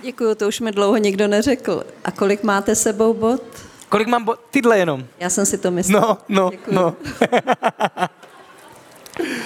Děkuju, 0.03 0.35
to 0.35 0.49
už 0.49 0.61
mi 0.61 0.73
dlouho 0.73 0.97
nikdo 0.97 1.29
neřekl. 1.29 1.85
A 2.05 2.11
kolik 2.11 2.43
máte 2.43 2.75
sebou 2.75 3.15
bod? 3.15 3.43
Kolik 3.89 4.09
mám 4.09 4.25
bo- 4.25 4.37
tyhle 4.51 4.79
jenom? 4.79 5.05
Já 5.21 5.31
jsem 5.31 5.47
si 5.47 5.59
to 5.59 5.71
myslela. 5.71 6.07
No, 6.09 6.19
no, 6.29 6.51
Děkuju. 6.51 6.77
no. 6.77 6.95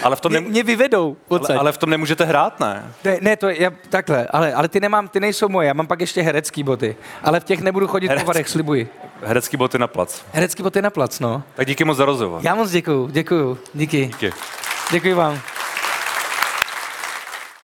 Ale 0.02 0.16
v 0.16 0.20
tom, 0.20 0.32
Mě, 0.32 0.40
nem, 0.40 0.50
mě 0.50 0.62
vyvedou. 0.62 1.16
ale, 1.30 1.40
odsaď. 1.40 1.56
ale 1.58 1.72
v 1.72 1.78
tom 1.78 1.90
nemůžete 1.90 2.24
hrát, 2.24 2.60
ne? 2.60 2.92
Ne, 3.04 3.18
ne, 3.20 3.36
to 3.36 3.48
je, 3.48 3.62
já, 3.62 3.70
takhle, 3.90 4.26
ale, 4.26 4.54
ale 4.54 4.68
ty 4.68 4.80
nemám, 4.80 5.08
ty 5.08 5.20
nejsou 5.20 5.48
moje, 5.48 5.68
já 5.68 5.72
mám 5.74 5.86
pak 5.86 6.00
ještě 6.00 6.22
herecký 6.22 6.62
boty. 6.62 6.96
Ale 7.22 7.40
v 7.40 7.44
těch 7.44 7.60
nebudu 7.60 7.86
chodit 7.88 8.08
Herecký. 8.08 8.24
po 8.24 8.28
barech, 8.28 8.48
slibuji. 8.48 8.88
Herecký 9.22 9.56
boty 9.56 9.78
na 9.78 9.86
plac. 9.86 10.22
Herecký 10.32 10.62
boty 10.62 10.82
na 10.82 10.90
plac, 10.90 11.20
no. 11.20 11.42
Tak 11.54 11.66
díky 11.66 11.84
moc 11.84 11.96
za 11.96 12.04
rozhovor. 12.04 12.40
Já 12.44 12.54
moc 12.54 12.70
děkuju, 12.70 13.08
děkuju, 13.12 13.58
díky. 13.74 14.06
Díky. 14.06 14.32
Děkuji 14.92 15.14
vám. 15.14 15.38